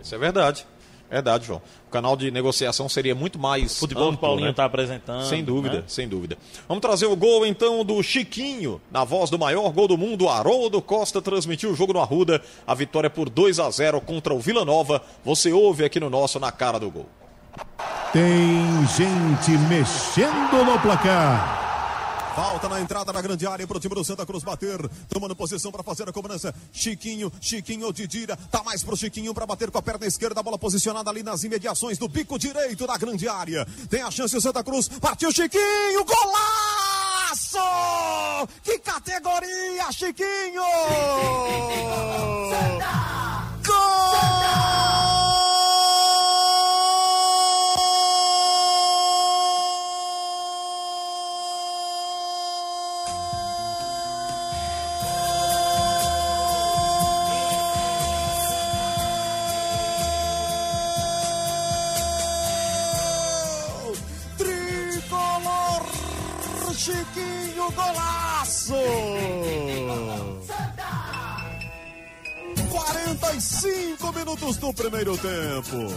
[0.02, 0.66] Isso é verdade.
[1.14, 1.62] Verdade, João.
[1.88, 4.50] O canal de negociação seria muito mais O futebol amplo, que o Paulinho né?
[4.52, 5.26] está apresentando.
[5.26, 5.84] Sem dúvida, né?
[5.86, 6.40] sem dúvida.
[6.68, 10.82] Vamos trazer o gol então do Chiquinho, na voz do maior gol do mundo, Haroldo
[10.82, 14.66] Costa transmitiu o jogo no Arruda, a vitória por 2 a 0 contra o Vila
[14.66, 15.04] Nova.
[15.24, 17.06] Você ouve aqui no nosso na cara do gol.
[18.12, 18.24] Tem
[18.88, 21.73] gente mexendo no placar.
[22.36, 24.80] Falta na entrada da grande área para o time do Santa Cruz bater.
[25.08, 26.54] Tomando posição para fazer a cobrança.
[26.72, 28.36] Chiquinho, Chiquinho Didira.
[28.52, 30.40] Tá mais pro Chiquinho para bater com a perna esquerda.
[30.40, 33.68] A bola posicionada ali nas imediações do bico direito da grande área.
[33.90, 34.88] Tem a chance o Santa Cruz.
[34.88, 36.06] Partiu Chiquinho.
[36.06, 37.60] Golaço!
[38.64, 40.64] Que categoria, Chiquinho!
[42.50, 42.84] Tricolor
[66.84, 68.74] Chiquinho Golaço!
[72.70, 75.96] 45 minutos do primeiro tempo.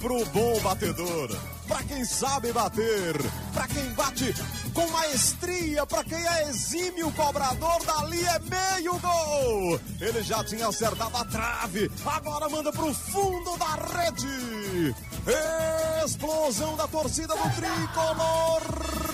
[0.00, 3.16] Pro bom batedor, pra quem sabe bater,
[3.52, 4.34] pra quem bate
[4.74, 9.80] com maestria, pra quem é exímio cobrador, dali é meio gol.
[10.00, 14.96] Ele já tinha acertado a trave, agora manda pro fundo da rede.
[16.04, 19.13] Explosão da torcida do tricolor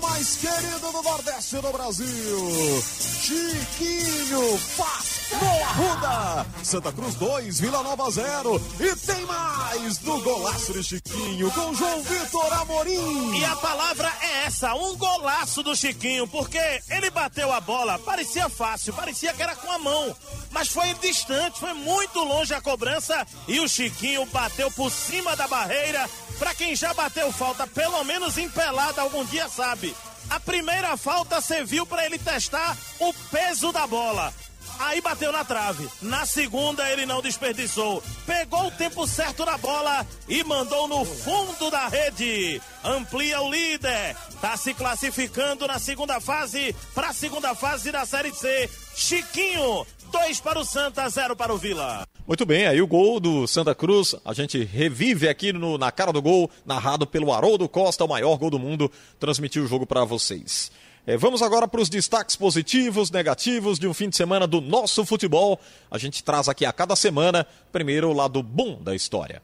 [0.00, 2.82] mais querido do Nordeste do Brasil.
[3.22, 6.46] Chiquinho faz no Arruda.
[6.62, 8.60] Santa Cruz 2, Vila Nova 0.
[8.80, 13.38] E tem mais do golaço de Chiquinho com João Vitor Amorim.
[13.38, 18.48] E a palavra é essa, um golaço do Chiquinho, porque ele bateu a bola, parecia
[18.48, 20.16] fácil, parecia que era com a mão,
[20.50, 25.48] mas foi distante, foi muito longe a cobrança e o Chiquinho bateu por cima da
[25.48, 26.08] barreira,
[26.38, 29.94] Pra quem já bateu falta, pelo menos em pelada algum dia sabe.
[30.28, 34.32] A primeira falta serviu para ele testar o peso da bola.
[34.78, 35.88] Aí bateu na trave.
[36.02, 38.02] Na segunda ele não desperdiçou.
[38.26, 42.60] Pegou o tempo certo na bola e mandou no fundo da rede.
[42.84, 44.16] Amplia o líder.
[44.40, 48.68] Tá se classificando na segunda fase para a segunda fase da Série C.
[48.94, 52.06] Chiquinho, dois para o Santa, zero para o Vila.
[52.26, 56.12] Muito bem, aí o gol do Santa Cruz, a gente revive aqui no, na cara
[56.12, 60.04] do gol, narrado pelo Haroldo Costa, o maior gol do mundo, transmitiu o jogo para
[60.04, 60.72] vocês.
[61.06, 65.06] É, vamos agora para os destaques positivos, negativos de um fim de semana do nosso
[65.06, 65.60] futebol.
[65.88, 69.40] A gente traz aqui a cada semana, primeiro o lado bom da história.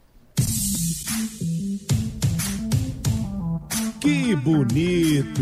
[4.01, 5.41] Que bonito!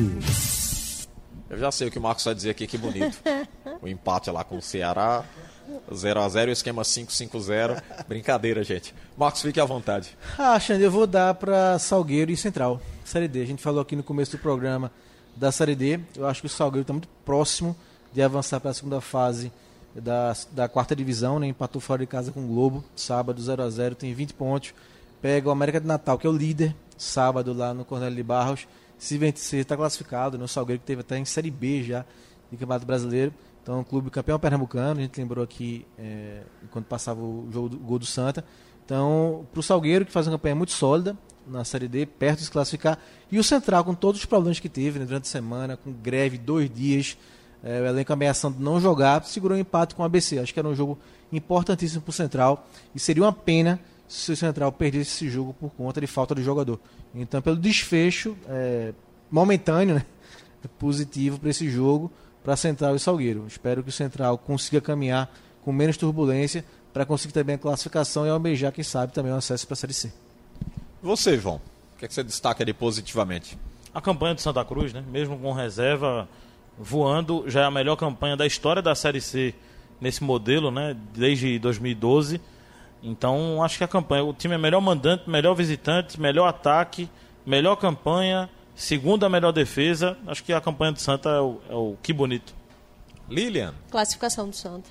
[1.50, 3.18] Eu já sei o que o Marcos vai dizer aqui, que bonito.
[3.82, 5.26] O empate lá com o Ceará,
[5.92, 7.82] 0x0 e o esquema 5-5-0.
[8.08, 8.94] Brincadeira, gente.
[9.18, 10.18] Marcos, fique à vontade.
[10.38, 12.82] Ah, Xande, eu vou dar para Salgueiro e Central.
[13.04, 13.42] Série D.
[13.42, 14.92] A gente falou aqui no começo do programa
[15.36, 16.00] da Série D.
[16.16, 17.76] Eu acho que o Salgueiro está muito próximo
[18.14, 19.52] de avançar para a segunda fase
[19.96, 21.48] da, da quarta divisão, né?
[21.48, 24.74] Empatou fora de casa com o Globo, sábado 0 a 0 tem 20 pontos.
[25.22, 28.68] Pega o América de Natal, que é o líder, sábado lá no Cornélio de Barros.
[28.98, 30.38] Se vencer, está classificado.
[30.38, 30.44] Né?
[30.44, 32.06] O Salgueiro que teve até em Série B já
[32.52, 33.34] de Campeonato Brasileiro.
[33.62, 37.78] Então, o clube campeão pernambucano, a gente lembrou aqui é, enquanto passava o jogo do
[37.78, 38.44] gol do Santa.
[38.84, 41.16] Então, para o Salgueiro, que faz uma campanha muito sólida
[41.48, 42.98] na Série D, perto de se classificar.
[43.32, 46.38] E o Central, com todos os problemas que teve né, durante a semana, com greve,
[46.38, 47.18] dois dias,
[47.64, 50.40] é, o elenco ameaçando não jogar, segurou um empate com o ABC.
[50.40, 50.98] Acho que era um jogo
[51.32, 52.68] importantíssimo para o Central.
[52.96, 56.44] E seria uma pena se o Central perdesse esse jogo por conta de falta de
[56.44, 56.80] jogador.
[57.14, 58.94] Então, pelo desfecho é,
[59.30, 60.06] momentâneo, né,
[60.80, 62.12] positivo para esse jogo,
[62.44, 63.46] para Central e Salgueiro.
[63.48, 65.32] Espero que o Central consiga caminhar
[65.64, 69.66] com menos turbulência para conseguir também a classificação e almejar, quem sabe, também o acesso
[69.66, 70.12] para a Série C.
[71.02, 71.62] Você, João,
[71.96, 73.58] o que, é que você destaca ali positivamente?
[73.94, 75.04] A campanha do Santa Cruz, né?
[75.10, 76.28] mesmo com reserva
[76.78, 79.54] voando, já é a melhor campanha da história da Série C
[80.00, 80.96] nesse modelo, né?
[81.14, 82.42] desde 2012.
[83.04, 87.10] Então, acho que a campanha, o time é melhor mandante, melhor visitante, melhor ataque,
[87.46, 90.18] melhor campanha, segunda melhor defesa.
[90.28, 92.54] Acho que a campanha do Santa é o, é o que bonito.
[93.30, 93.74] Lilian.
[93.90, 94.90] Classificação do Santa.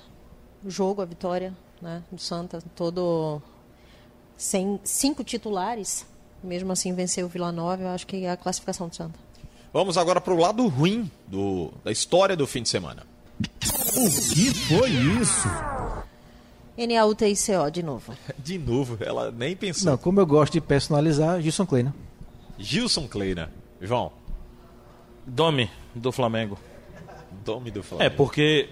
[0.63, 3.41] O jogo, a vitória né, do Santa, todo
[4.37, 6.05] sem cinco titulares,
[6.43, 9.19] mesmo assim venceu o Vila Nova, eu acho que é a classificação do Santa.
[9.73, 13.05] Vamos agora para o lado ruim do, da história do fim de semana.
[13.39, 15.47] O que foi isso?
[16.77, 18.13] NAUTICO de novo.
[18.39, 19.91] De novo, ela nem pensou.
[19.91, 21.93] Não, como eu gosto de personalizar, Gilson Kleina.
[22.57, 23.51] Gilson Kleina.
[23.81, 24.11] João.
[25.25, 26.57] Domi do Flamengo.
[27.43, 28.05] Domi do Flamengo.
[28.05, 28.69] É, porque,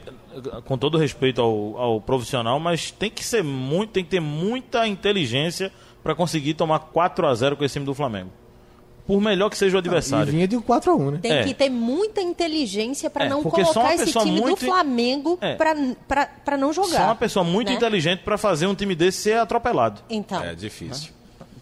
[0.66, 4.88] com todo respeito ao, ao profissional, mas tem que ser muito, tem que ter muita
[4.88, 5.72] inteligência
[6.03, 8.30] para conseguir tomar 4 a 0 com esse time do Flamengo.
[9.07, 10.30] Por melhor que seja o adversário.
[10.30, 11.20] E vinha de um 4x1, né?
[11.20, 11.43] Tem É.
[11.43, 15.55] que ter muita inteligência para É, não colocar esse time muito- do Flamengo É.
[15.55, 16.89] para não jogar.
[16.97, 17.74] Só uma pessoa muito né?
[17.74, 20.01] inteligente para fazer um time desse ser atropelado.
[20.10, 21.12] Então, É difícil.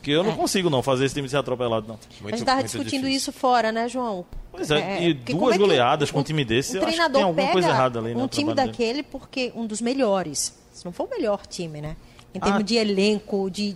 [0.07, 0.35] Porque eu não É.
[0.35, 1.95] consigo não fazer esse time ser atropelado, não.
[1.95, 3.09] a Muito, gente estava discutindo difícil.
[3.09, 4.25] isso fora, né, João?
[4.53, 6.97] Pois é, e porque duas é goleadas com o- um time desse, o eu acho
[6.97, 8.87] que tem alguma coisa errada ali, né, um no time trabalho dele.
[8.93, 10.57] daquele porque um dos melhores.
[10.71, 11.97] Se não for o melhor time, né?
[12.33, 12.45] Em Ah.
[12.45, 13.75] termos de elenco, de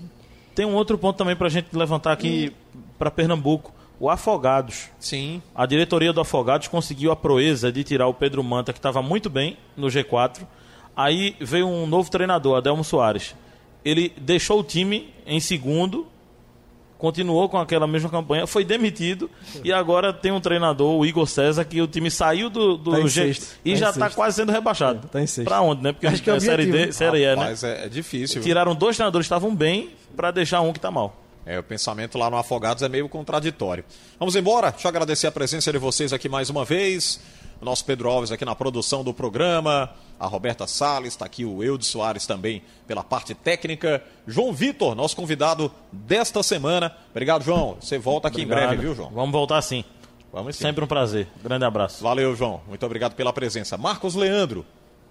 [0.56, 2.54] Tem um outro ponto também pra gente levantar aqui
[2.98, 3.74] pra Pernambuco.
[4.00, 4.88] O Afogados.
[5.00, 5.42] Sim.
[5.54, 9.30] A diretoria do Afogados conseguiu a proeza de tirar o Pedro Manta, que estava muito
[9.30, 10.48] bem no G4.
[10.96, 13.36] Aí veio um novo treinador, Adelmo Soares.
[13.84, 16.06] Ele deixou o time em segundo,
[17.02, 19.28] continuou com aquela mesma campanha, foi demitido
[19.64, 23.10] e agora tem um treinador, o Igor César, que o time saiu do, do Tá
[23.10, 25.08] sexto, e tá já está quase sendo rebaixado.
[25.08, 25.48] Tá em sexto.
[25.48, 25.94] Pra onde, né?
[25.94, 26.92] Porque Acho que é é Série D, né?
[26.92, 27.42] Série E, né?
[27.42, 28.40] Rapaz, é, é difícil.
[28.44, 31.20] Tiraram dois treinadores que estavam bem para deixar um que está mal.
[31.44, 33.84] É, o pensamento lá no Afogados é meio contraditório.
[34.20, 34.70] Vamos embora.
[34.70, 37.20] Deixa eu agradecer a presença de vocês aqui mais uma vez.
[37.60, 39.90] O nosso Pedro Alves aqui na produção do programa.
[40.22, 44.04] A Roberta Salles, está aqui o Eudes Soares também pela parte técnica.
[44.28, 46.96] João Vitor, nosso convidado desta semana.
[47.10, 47.76] Obrigado, João.
[47.82, 48.68] Você volta aqui em Obrigado.
[48.68, 49.10] breve, viu, João?
[49.10, 49.84] Vamos voltar sim.
[50.32, 50.62] Vamos sim.
[50.62, 51.28] Sempre um prazer.
[51.44, 52.04] Grande abraço.
[52.04, 52.62] Valeu, João.
[52.68, 53.80] Muito obrigado pela presença.
[53.80, 54.64] Marcos Leandro.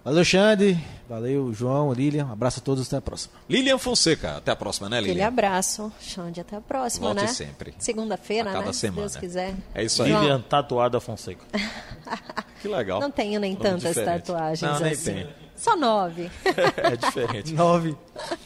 [0.05, 0.79] Valeu, Xande.
[1.09, 2.27] Valeu, João, Lilian.
[2.27, 2.87] Um abraço a todos.
[2.87, 3.35] Até a próxima.
[3.49, 4.37] Lilian Fonseca.
[4.39, 5.27] Até a próxima, né, aquele Lilian?
[5.29, 5.93] abraço.
[6.01, 7.29] Xande, até a próxima, Volte né?
[7.29, 7.75] sempre.
[7.79, 8.73] Segunda-feira, A cada né?
[8.73, 9.09] semana.
[9.09, 9.55] Se Deus quiser.
[9.75, 10.13] É isso aí.
[10.13, 11.45] Lilian Tatuada Fonseca.
[12.61, 13.01] Que legal.
[13.01, 14.25] Não tenho nem tantas diferente.
[14.27, 15.15] tatuagens Não, nem assim.
[15.15, 15.27] tem.
[15.57, 16.31] Só nove.
[16.77, 17.55] É diferente.
[17.55, 17.97] Nove.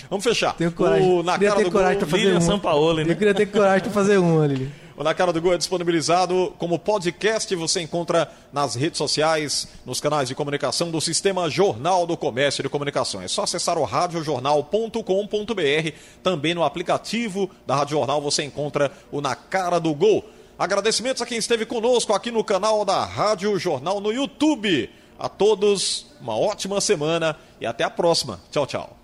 [0.09, 0.55] Vamos fechar.
[0.55, 1.11] Tenho coragem.
[1.11, 2.41] O, na Queria cara ter do coragem gol, pra fazer Lilian uma.
[2.47, 3.13] Sampaoli, né?
[3.13, 4.71] Eu queria ter coragem pra fazer uma, Lilian.
[4.97, 7.53] O Na Cara do Gol é disponibilizado como podcast.
[7.57, 12.69] Você encontra nas redes sociais, nos canais de comunicação do Sistema Jornal do Comércio de
[12.69, 13.21] Comunicação.
[13.21, 15.93] É só acessar o radiojornal.com.br.
[16.23, 20.25] Também no aplicativo da Rádio Jornal você encontra o Na Cara do Gol.
[20.57, 24.89] Agradecimentos a quem esteve conosco aqui no canal da Rádio Jornal no YouTube.
[25.19, 28.39] A todos, uma ótima semana e até a próxima.
[28.53, 29.04] Tchau, tchau.